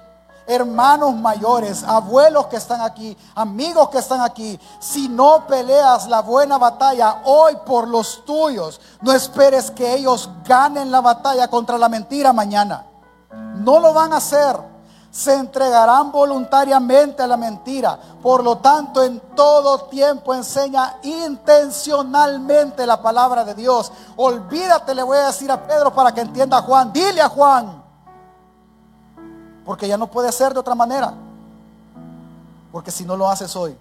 [0.46, 6.58] hermanos mayores, abuelos que están aquí, amigos que están aquí, si no peleas la buena
[6.58, 12.32] batalla hoy por los tuyos, no esperes que ellos ganen la batalla contra la mentira
[12.32, 12.84] mañana.
[13.56, 14.76] No lo van a hacer.
[15.10, 17.98] Se entregarán voluntariamente a la mentira.
[18.22, 23.90] Por lo tanto, en todo tiempo enseña intencionalmente la palabra de Dios.
[24.16, 26.92] Olvídate, le voy a decir a Pedro para que entienda a Juan.
[26.92, 27.85] Dile a Juan.
[29.66, 31.12] Porque ya no puede ser de otra manera.
[32.72, 33.76] Porque si no lo haces hoy,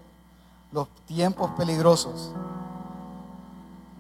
[0.72, 2.32] los tiempos peligrosos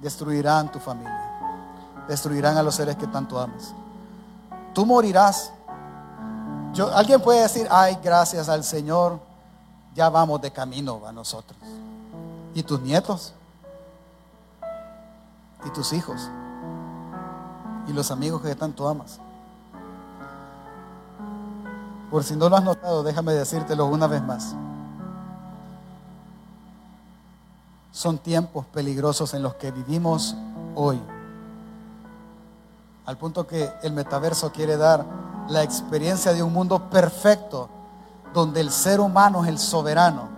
[0.02, 1.22] destruirán tu familia.
[2.10, 3.74] Destruirán a los seres que tanto amas.
[4.74, 5.54] Tú morirás
[6.84, 9.20] alguien puede decir, ay, gracias al Señor,
[9.94, 11.58] ya vamos de camino a nosotros.
[12.54, 13.34] ¿Y tus nietos?
[15.66, 16.30] ¿Y tus hijos?
[17.88, 19.20] ¿Y los amigos que tanto amas?
[22.16, 24.56] Por si no lo has notado, déjame decírtelo una vez más.
[27.92, 30.34] Son tiempos peligrosos en los que vivimos
[30.76, 30.98] hoy.
[33.06, 35.06] Al punto que el metaverso quiere dar
[35.50, 37.68] la experiencia de un mundo perfecto,
[38.34, 40.30] donde el ser humano es el soberano,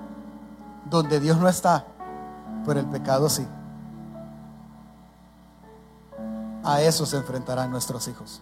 [0.90, 1.86] donde Dios no está,
[2.66, 3.46] pero el pecado sí.
[6.64, 8.42] A eso se enfrentarán nuestros hijos.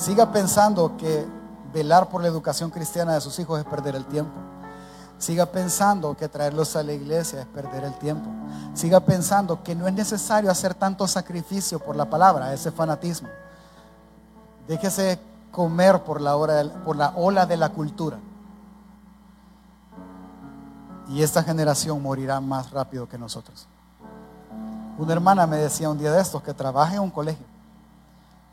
[0.00, 1.26] Siga pensando que
[1.74, 4.32] velar por la educación cristiana de sus hijos es perder el tiempo.
[5.18, 8.30] Siga pensando que traerlos a la iglesia es perder el tiempo.
[8.72, 13.28] Siga pensando que no es necesario hacer tanto sacrificio por la palabra, ese fanatismo.
[14.66, 15.20] Déjese
[15.52, 16.32] comer por la,
[16.82, 18.18] por la ola de la cultura.
[21.10, 23.68] Y esta generación morirá más rápido que nosotros.
[24.96, 27.59] Una hermana me decía un día de estos que trabaja en un colegio.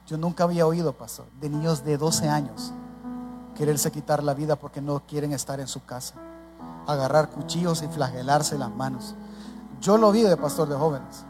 [0.07, 2.73] Yo nunca había oído, pastor, de niños de 12 años
[3.57, 6.13] quererse quitar la vida porque no quieren estar en su casa.
[6.85, 9.15] Agarrar cuchillos y flagelarse las manos.
[9.81, 11.25] Yo lo vi de pastor de jóvenes.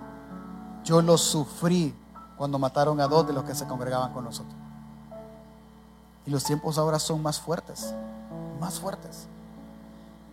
[0.84, 1.96] Yo lo sufrí
[2.38, 4.56] cuando mataron a dos de los que se congregaban con nosotros.
[6.26, 7.94] Y los tiempos ahora son más fuertes,
[8.60, 9.28] más fuertes.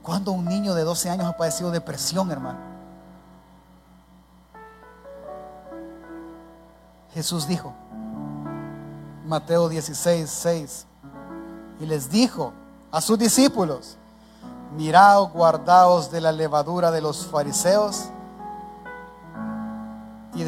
[0.03, 2.59] Cuando un niño de 12 años ha padecido depresión, hermano?
[7.15, 7.73] Jesús dijo,
[9.25, 10.87] Mateo 16, 6,
[11.81, 12.53] y les dijo
[12.93, 13.97] a sus discípulos,
[14.77, 18.05] mirad, guardaos de la levadura de los fariseos,
[20.35, 20.45] y,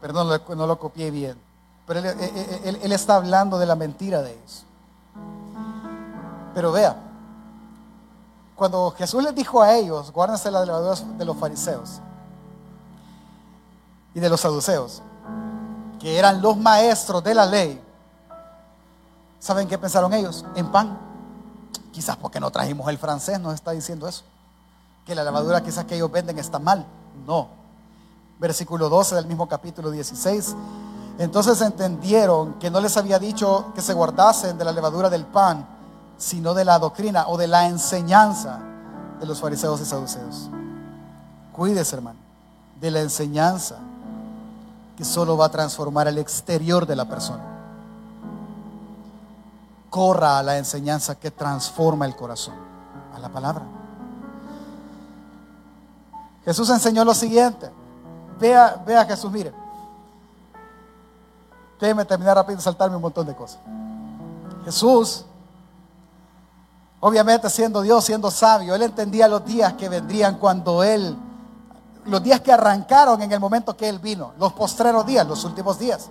[0.00, 1.36] perdón, no lo copié bien,
[1.86, 4.64] pero él, está hablando de la mentira de ellos.
[6.54, 6.96] Pero vea,
[8.54, 12.00] cuando Jesús les dijo a ellos, guárdense las levaduras de los fariseos
[14.14, 15.02] y de los saduceos,
[16.04, 17.80] que eran los maestros de la ley,
[19.40, 20.44] ¿saben qué pensaron ellos?
[20.54, 20.98] En pan.
[21.92, 24.22] Quizás porque no trajimos el francés, nos está diciendo eso.
[25.06, 26.84] Que la levadura quizás que ellos venden está mal.
[27.26, 27.48] No.
[28.38, 30.54] Versículo 12 del mismo capítulo 16
[31.18, 35.66] entonces entendieron que no les había dicho que se guardasen de la levadura del pan,
[36.18, 38.60] sino de la doctrina o de la enseñanza
[39.20, 40.50] de los fariseos y saduceos.
[41.50, 42.18] Cuídese, hermano,
[42.78, 43.78] de la enseñanza
[44.96, 47.42] que solo va a transformar el exterior de la persona.
[49.90, 52.54] Corra a la enseñanza que transforma el corazón,
[53.14, 53.64] a la palabra.
[56.44, 57.70] Jesús enseñó lo siguiente.
[58.38, 59.52] Vea, vea Jesús, mire.
[61.80, 63.58] Déjeme terminar rápido y saltarme un montón de cosas.
[64.64, 65.24] Jesús,
[67.00, 71.16] obviamente siendo Dios, siendo sabio, Él entendía los días que vendrían cuando Él,
[72.06, 75.78] los días que arrancaron en el momento que Él vino, los postreros días, los últimos
[75.78, 76.08] días.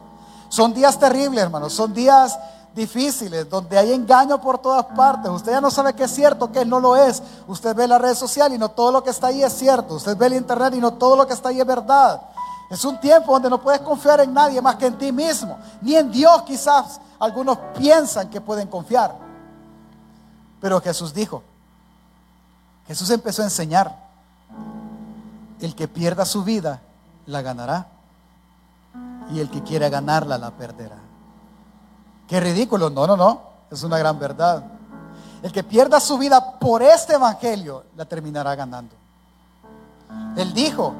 [0.49, 2.37] Son días terribles, hermanos, son días
[2.75, 5.31] difíciles, donde hay engaño por todas partes.
[5.31, 7.21] Usted ya no sabe qué es cierto, qué no lo es.
[7.47, 9.95] Usted ve la red social y no todo lo que está ahí es cierto.
[9.95, 12.21] Usted ve el internet y no todo lo que está ahí es verdad.
[12.69, 15.95] Es un tiempo donde no puedes confiar en nadie más que en ti mismo, ni
[15.95, 19.15] en Dios quizás algunos piensan que pueden confiar.
[20.59, 21.43] Pero Jesús dijo,
[22.87, 24.02] Jesús empezó a enseñar,
[25.65, 26.81] el que pierda su vida,
[27.25, 27.87] la ganará.
[29.31, 30.97] Y el que quiera ganarla, la perderá.
[32.27, 33.41] Qué ridículo, no, no, no,
[33.71, 34.63] es una gran verdad.
[35.41, 38.93] El que pierda su vida por este evangelio, la terminará ganando.
[40.35, 40.93] Él dijo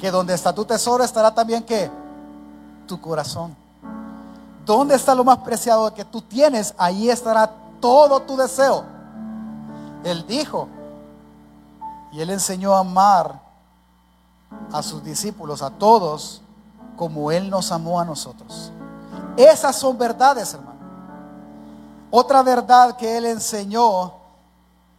[0.00, 1.88] que donde está tu tesoro estará también que
[2.88, 3.54] tu corazón.
[4.66, 6.74] ¿Dónde está lo más preciado que tú tienes?
[6.76, 7.50] Ahí estará
[7.80, 8.84] todo tu deseo.
[10.02, 10.68] Él dijo,
[12.10, 13.47] y él enseñó a amar
[14.72, 16.42] a sus discípulos, a todos,
[16.96, 18.72] como Él nos amó a nosotros.
[19.36, 20.78] Esas son verdades, hermano.
[22.10, 24.12] Otra verdad que Él enseñó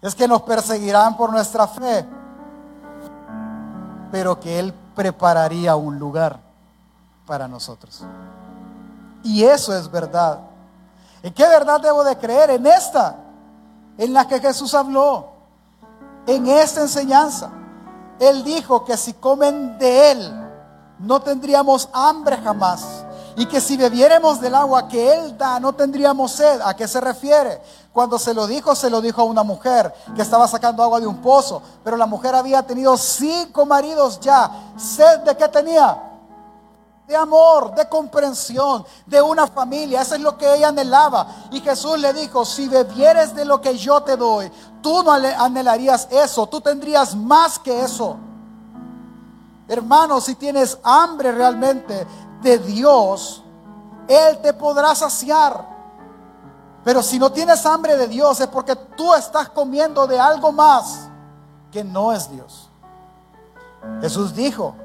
[0.01, 2.05] es que nos perseguirán por nuestra fe,
[4.11, 6.39] pero que Él prepararía un lugar
[7.25, 8.03] para nosotros.
[9.23, 10.39] Y eso es verdad.
[11.21, 12.51] ¿En qué verdad debo de creer?
[12.51, 13.17] En esta,
[13.97, 15.27] en la que Jesús habló,
[16.25, 17.49] en esta enseñanza.
[18.19, 20.49] Él dijo que si comen de Él,
[20.99, 23.05] no tendríamos hambre jamás.
[23.35, 26.59] Y que si bebiéramos del agua que Él da, no tendríamos sed.
[26.61, 27.61] ¿A qué se refiere?
[27.93, 31.07] Cuando se lo dijo, se lo dijo a una mujer que estaba sacando agua de
[31.07, 31.61] un pozo.
[31.83, 34.51] Pero la mujer había tenido cinco maridos ya.
[34.77, 36.08] ¿Sed de qué tenía?
[37.09, 40.03] De amor, de comprensión, de una familia.
[40.03, 41.25] Eso es lo que ella anhelaba.
[41.49, 46.07] Y Jesús le dijo, si bebieres de lo que yo te doy, tú no anhelarías
[46.11, 48.15] eso, tú tendrías más que eso.
[49.67, 52.05] Hermano, si tienes hambre realmente
[52.43, 53.43] de Dios,
[54.07, 55.67] Él te podrá saciar.
[56.83, 61.09] Pero si no tienes hambre de Dios es porque tú estás comiendo de algo más
[61.71, 62.69] que no es Dios.
[63.99, 64.75] Jesús dijo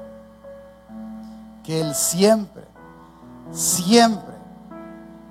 [1.65, 2.67] que Él siempre,
[3.51, 4.35] siempre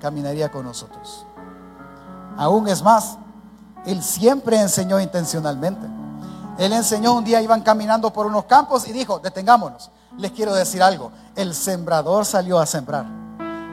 [0.01, 1.25] caminaría con nosotros.
[2.37, 3.17] Aún es más,
[3.85, 5.87] Él siempre enseñó intencionalmente.
[6.57, 9.91] Él enseñó un día, iban caminando por unos campos y dijo, detengámonos.
[10.17, 13.05] Les quiero decir algo, el sembrador salió a sembrar.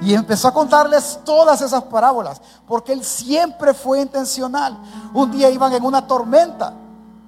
[0.00, 4.76] Y empezó a contarles todas esas parábolas, porque él siempre fue intencional.
[5.14, 6.74] Un día iban en una tormenta.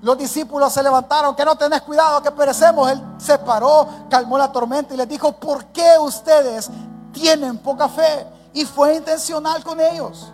[0.05, 2.90] Los discípulos se levantaron, que no tenés cuidado, que perecemos.
[2.90, 6.68] Él se paró, calmó la tormenta y les dijo, ¿por qué ustedes
[7.11, 8.26] tienen poca fe?
[8.52, 10.30] Y fue intencional con ellos.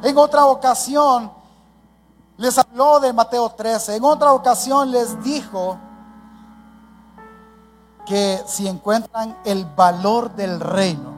[0.00, 1.32] En otra ocasión,
[2.36, 3.96] les habló de Mateo 13.
[3.96, 5.76] En otra ocasión les dijo
[8.06, 11.14] que si encuentran el valor del reino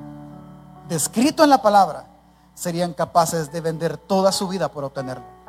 [0.88, 2.06] descrito en la palabra,
[2.54, 5.40] serían capaces de vender toda su vida por obtenerlo.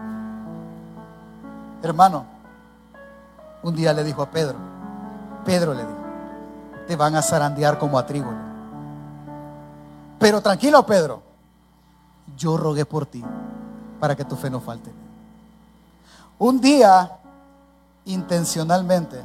[1.82, 2.26] Hermano,
[3.64, 4.58] un día le dijo a Pedro,
[5.46, 5.98] Pedro le dijo,
[6.88, 8.32] te van a zarandear como a trigo.
[10.20, 11.22] Pero tranquilo, Pedro,
[12.38, 13.24] yo rogué por ti
[14.00, 14.92] para que tu fe no falte.
[16.38, 17.20] Un día,
[18.06, 19.22] intencionalmente,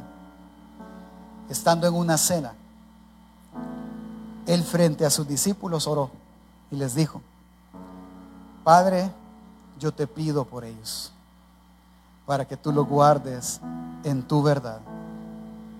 [1.49, 2.53] estando en una cena,
[4.45, 6.09] él frente a sus discípulos oró
[6.71, 7.21] y les dijo,
[8.63, 9.11] Padre,
[9.79, 11.11] yo te pido por ellos,
[12.27, 13.59] para que tú lo guardes
[14.03, 14.81] en tu verdad.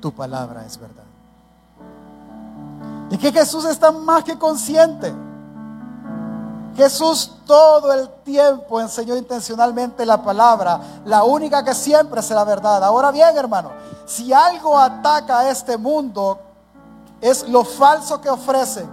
[0.01, 1.03] Tu palabra es verdad.
[3.11, 5.13] Y que Jesús está más que consciente
[6.77, 12.83] Jesús todo el tiempo enseñó intencionalmente la palabra, la única que siempre será verdad.
[12.83, 13.71] Ahora bien, hermano,
[14.05, 16.39] si algo ataca a este mundo
[17.19, 18.85] es lo falso que ofrece.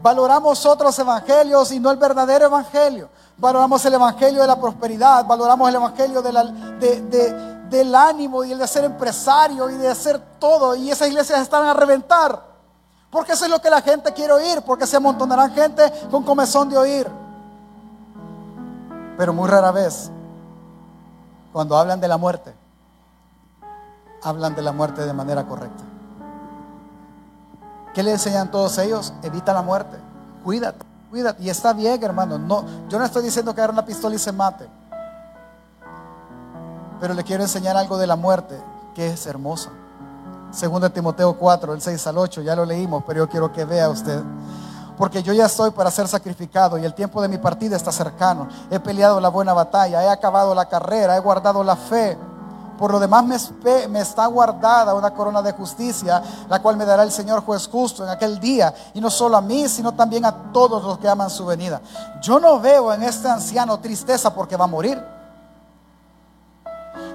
[0.00, 3.08] Valoramos otros evangelios y no el verdadero evangelio.
[3.38, 8.84] Valoramos el evangelio de la prosperidad, valoramos el evangelio del ánimo y el de ser
[8.84, 10.74] empresario y de hacer todo.
[10.74, 12.48] Y esas iglesias están a reventar.
[13.10, 16.68] Porque eso es lo que la gente quiere oír, porque se amontonarán gente con comezón
[16.68, 17.08] de oír.
[19.16, 20.10] Pero muy rara vez,
[21.52, 22.54] cuando hablan de la muerte,
[24.22, 25.84] hablan de la muerte de manera correcta.
[27.94, 29.14] ¿Qué le enseñan todos ellos?
[29.22, 29.96] Evita la muerte.
[30.44, 31.42] Cuídate, cuídate.
[31.42, 32.38] Y está bien, hermano.
[32.38, 34.68] No, yo no estoy diciendo que agarre una pistola y se mate.
[37.00, 38.60] Pero le quiero enseñar algo de la muerte
[38.94, 39.70] que es hermosa.
[40.50, 43.88] Segundo Timoteo 4, el 6 al 8, ya lo leímos, pero yo quiero que vea
[43.88, 44.22] usted.
[44.96, 48.48] Porque yo ya estoy para ser sacrificado y el tiempo de mi partida está cercano.
[48.70, 52.18] He peleado la buena batalla, he acabado la carrera, he guardado la fe.
[52.78, 57.10] Por lo demás me, está guardada una corona de justicia, la cual me dará el
[57.10, 58.72] Señor juez justo en aquel día.
[58.94, 61.80] Y no solo a mí, sino también a todos los que aman su venida.
[62.22, 65.04] Yo no veo en este anciano tristeza porque va a morir.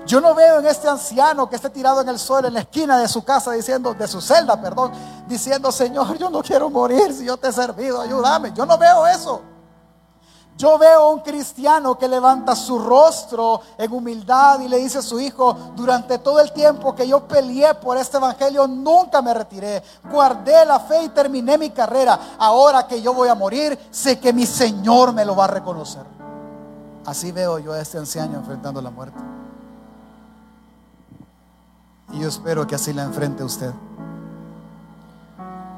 [0.06, 2.98] Yo no veo en este anciano que esté tirado en el suelo en la esquina
[2.98, 4.92] de su casa diciendo, de su celda, perdón,
[5.28, 8.52] diciendo, Señor, yo no quiero morir si yo te he servido, ayúdame.
[8.54, 9.53] Yo no veo eso.
[10.56, 15.20] Yo veo un cristiano que levanta su rostro en humildad y le dice a su
[15.20, 19.82] hijo, durante todo el tiempo que yo peleé por este evangelio, nunca me retiré.
[20.10, 22.20] Guardé la fe y terminé mi carrera.
[22.38, 26.04] Ahora que yo voy a morir, sé que mi Señor me lo va a reconocer.
[27.06, 29.20] Así veo yo a este anciano enfrentando la muerte.
[32.12, 33.74] Y yo espero que así la enfrente usted.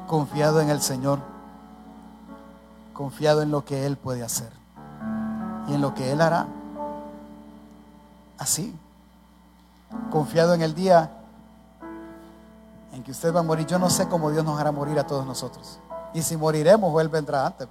[0.06, 1.18] Confiado en el Señor.
[2.92, 4.55] Confiado en lo que Él puede hacer
[5.68, 6.46] y en lo que Él hará.
[8.38, 8.74] Así,
[10.10, 11.10] confiado en el día
[12.92, 13.66] en que usted va a morir.
[13.66, 15.78] Yo no sé cómo Dios nos hará morir a todos nosotros.
[16.12, 17.66] Y si moriremos, Él vendrá antes.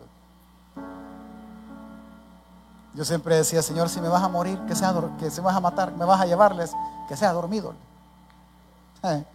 [2.93, 5.59] Yo siempre decía, Señor, si me vas a morir, que, sea, que se vas a
[5.59, 6.71] matar, me vas a llevarles,
[7.07, 7.73] que sea dormido.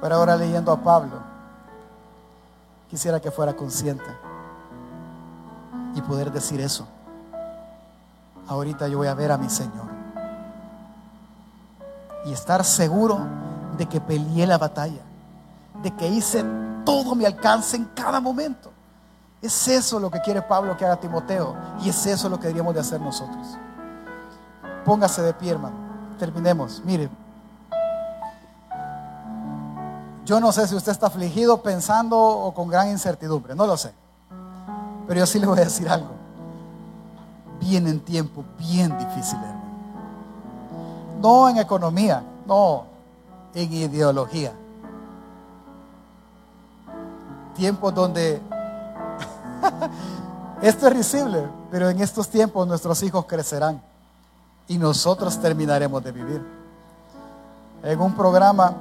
[0.00, 1.20] Pero ahora leyendo a Pablo,
[2.90, 4.31] quisiera que fuera consciente
[5.94, 6.86] y poder decir eso.
[8.48, 9.90] Ahorita yo voy a ver a mi Señor.
[12.24, 13.20] Y estar seguro
[13.76, 15.02] de que peleé la batalla,
[15.82, 16.44] de que hice
[16.84, 18.70] todo mi alcance en cada momento.
[19.40, 22.74] Es eso lo que quiere Pablo que haga Timoteo y es eso lo que deberíamos
[22.74, 23.58] de hacer nosotros.
[24.84, 25.76] Póngase de pie, hermano.
[26.18, 26.80] Terminemos.
[26.84, 27.10] Mire,
[30.24, 33.92] yo no sé si usted está afligido, pensando o con gran incertidumbre, no lo sé.
[35.12, 36.08] Pero yo sí le voy a decir algo.
[37.60, 39.44] Vienen tiempos bien difíciles.
[41.20, 42.86] No en economía, no,
[43.54, 44.54] en ideología.
[47.54, 48.40] Tiempos donde
[50.62, 53.82] es risible, pero en estos tiempos nuestros hijos crecerán
[54.66, 56.42] y nosotros terminaremos de vivir.
[57.82, 58.76] En un programa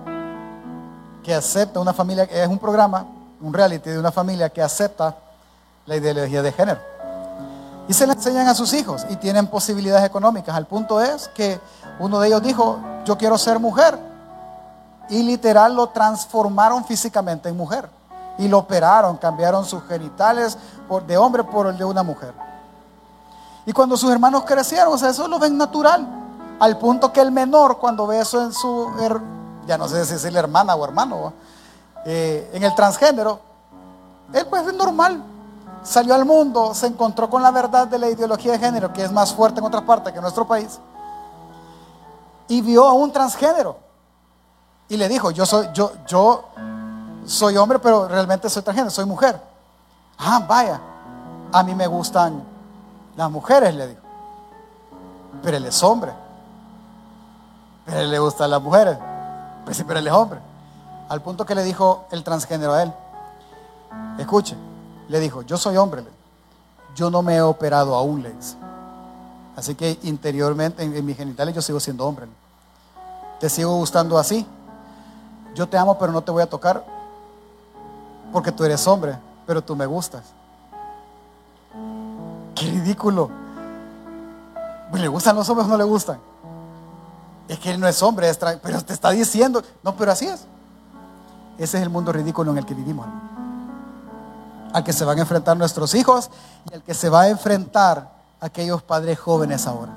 [1.25, 3.05] que acepta una familia, es un programa,
[3.41, 5.13] un reality de una familia que acepta
[5.91, 6.79] la ideología de género.
[7.89, 10.55] Y se le enseñan a sus hijos y tienen posibilidades económicas.
[10.55, 11.59] Al punto es que
[11.99, 13.99] uno de ellos dijo, yo quiero ser mujer.
[15.09, 17.89] Y literal lo transformaron físicamente en mujer.
[18.37, 20.57] Y lo operaron, cambiaron sus genitales
[21.05, 22.33] de hombre por el de una mujer.
[23.65, 26.07] Y cuando sus hermanos crecieron, o sea, eso lo ven natural.
[26.57, 28.89] Al punto que el menor, cuando ve eso en su,
[29.67, 31.33] ya no sé si es la hermana o hermano,
[32.05, 33.41] eh, en el transgénero,
[34.31, 35.21] él pues es normal
[35.83, 39.11] salió al mundo, se encontró con la verdad de la ideología de género, que es
[39.11, 40.79] más fuerte en otras partes que en nuestro país,
[42.47, 43.77] y vio a un transgénero.
[44.89, 46.43] Y le dijo, yo soy, yo, yo
[47.25, 49.41] soy hombre, pero realmente soy transgénero, soy mujer.
[50.17, 50.79] Ah, vaya,
[51.51, 52.43] a mí me gustan
[53.15, 54.01] las mujeres, le dijo.
[55.41, 56.11] Pero él es hombre.
[57.85, 58.97] Pero él le gustan las mujeres.
[59.63, 60.39] Pues sí, pero él es hombre.
[61.09, 62.93] Al punto que le dijo el transgénero a él,
[64.17, 64.55] escuche,
[65.11, 66.05] le dijo, yo soy hombre,
[66.95, 68.55] yo no me he operado aún, le dice.
[69.57, 72.27] Así que interiormente, en, mis genitales, yo sigo siendo hombre.
[73.37, 74.47] Te sigo gustando así.
[75.53, 76.85] Yo te amo, pero no te voy a tocar
[78.31, 80.23] porque tú eres hombre, pero tú me gustas.
[82.55, 83.29] Qué ridículo.
[84.93, 86.19] ¿Le gustan los hombres o no le gustan?
[87.49, 88.31] Es que él no es hombre,
[88.63, 90.45] pero te está diciendo, no, pero así es.
[91.57, 93.07] Ese es el mundo ridículo en el que vivimos
[94.73, 96.29] al que se van a enfrentar nuestros hijos
[96.69, 99.91] y al que se va a enfrentar aquellos padres jóvenes ahora.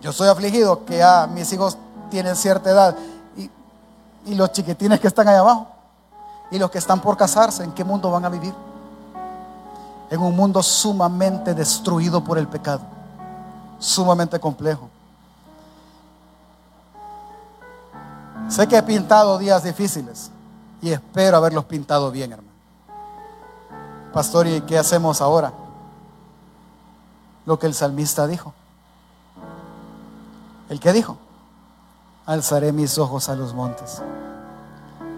[0.00, 1.76] Yo soy afligido que ya mis hijos
[2.10, 2.96] tienen cierta edad
[3.36, 3.50] y,
[4.26, 5.68] y los chiquitines que están allá abajo
[6.50, 8.54] y los que están por casarse, ¿en qué mundo van a vivir?
[10.10, 12.82] En un mundo sumamente destruido por el pecado,
[13.78, 14.90] sumamente complejo.
[18.48, 20.30] Sé que he pintado días difíciles
[20.82, 22.51] y espero haberlos pintado bien, hermano.
[24.12, 25.52] Pastor, ¿y qué hacemos ahora?
[27.46, 28.52] Lo que el salmista dijo.
[30.68, 31.16] ¿El qué dijo?
[32.26, 34.02] Alzaré mis ojos a los montes.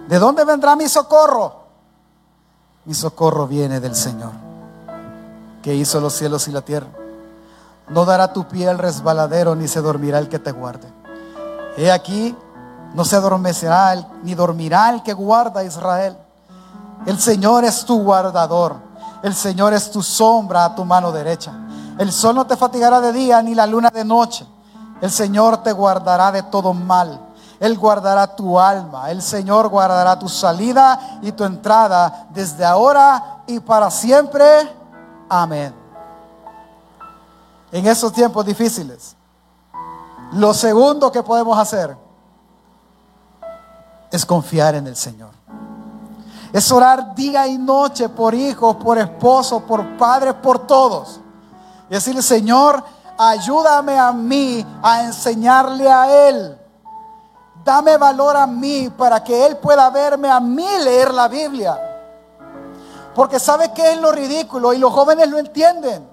[0.08, 1.64] ¿De dónde vendrá mi socorro?
[2.84, 4.32] Mi socorro viene del Señor,
[5.62, 6.88] que hizo los cielos y la tierra.
[7.88, 10.88] No dará tu pie al resbaladero, ni se dormirá el que te guarde.
[11.76, 12.36] He aquí,
[12.94, 16.16] no se adormecerá ni dormirá el que guarda a Israel.
[17.06, 18.76] El Señor es tu guardador.
[19.24, 21.50] El Señor es tu sombra a tu mano derecha.
[21.96, 24.46] El sol no te fatigará de día ni la luna de noche.
[25.00, 27.18] El Señor te guardará de todo mal.
[27.58, 29.10] Él guardará tu alma.
[29.10, 34.44] El Señor guardará tu salida y tu entrada desde ahora y para siempre.
[35.30, 35.74] Amén.
[37.72, 39.16] En esos tiempos difíciles,
[40.32, 41.96] Lo segundo que podemos hacer
[44.10, 45.30] es confiar en el Señor.
[46.54, 51.20] Es orar día y noche por hijos, por esposos, por padres, por todos.
[51.90, 52.80] Y decirle, Señor,
[53.18, 56.56] ayúdame a mí a enseñarle a Él.
[57.64, 61.76] Dame valor a mí para que Él pueda verme a mí leer la Biblia.
[63.16, 66.08] Porque sabe que es lo ridículo y los jóvenes lo entienden.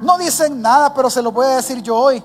[0.00, 2.22] No dicen nada, pero se lo voy a decir yo hoy.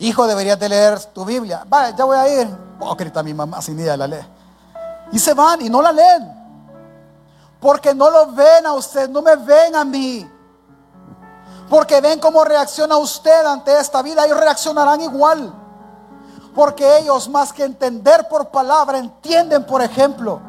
[0.00, 1.64] Hijo, deberías de leer tu Biblia.
[1.66, 2.46] Vaya, ya voy a ir.
[2.76, 4.37] Hipócrita mi mamá, sin idea la lee.
[5.12, 6.38] Y se van y no la leen.
[7.60, 10.30] Porque no lo ven a usted, no me ven a mí.
[11.68, 14.24] Porque ven cómo reacciona usted ante esta vida.
[14.24, 15.52] Ellos reaccionarán igual.
[16.54, 20.40] Porque ellos más que entender por palabra, entienden por ejemplo.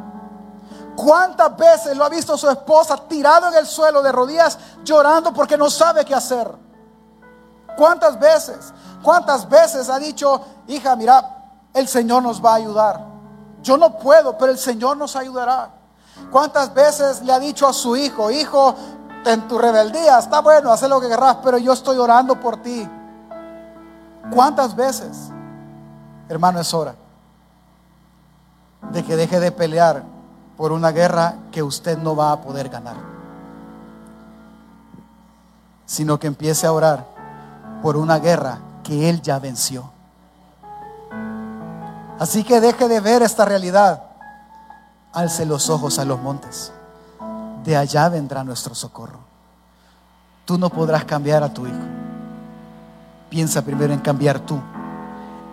[0.95, 5.57] ¿Cuántas veces lo ha visto su esposa tirado en el suelo de rodillas llorando porque
[5.57, 6.51] no sabe qué hacer?
[7.77, 8.73] ¿Cuántas veces?
[9.01, 13.08] ¿Cuántas veces ha dicho, hija, mira, el Señor nos va a ayudar?
[13.61, 15.69] Yo no puedo, pero el Señor nos ayudará.
[16.31, 18.75] ¿Cuántas veces le ha dicho a su hijo, hijo,
[19.25, 22.87] en tu rebeldía está bueno, haz lo que querrás, pero yo estoy orando por ti?
[24.31, 25.29] ¿Cuántas veces?
[26.27, 26.95] Hermano, es hora
[28.91, 30.03] de que deje de pelear
[30.55, 32.95] por una guerra que usted no va a poder ganar,
[35.85, 37.05] sino que empiece a orar
[37.81, 39.91] por una guerra que Él ya venció.
[42.19, 44.03] Así que deje de ver esta realidad,
[45.13, 46.73] alce los ojos a los montes,
[47.63, 49.19] de allá vendrá nuestro socorro.
[50.43, 51.77] Tú no podrás cambiar a tu hijo.
[53.29, 54.59] Piensa primero en cambiar tú,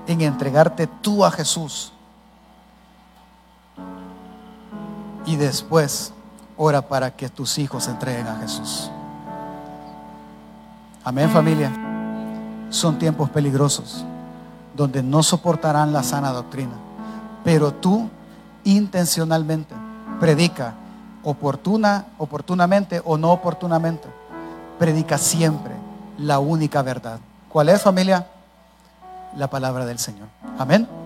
[0.09, 1.93] en entregarte tú a Jesús
[5.25, 6.13] y después
[6.57, 8.91] ora para que tus hijos se entreguen a Jesús.
[11.05, 11.71] Amén familia.
[12.71, 14.05] Son tiempos peligrosos
[14.77, 16.75] donde no soportarán la sana doctrina.
[17.45, 18.11] Pero tú
[18.65, 19.75] intencionalmente
[20.21, 20.75] predica
[21.23, 24.09] oportuna, oportunamente o no oportunamente.
[24.79, 25.75] Predica siempre
[26.19, 27.19] la única verdad.
[27.49, 28.27] ¿Cuál es familia?
[29.37, 30.29] La palabra del Señor.
[30.59, 31.06] Amén.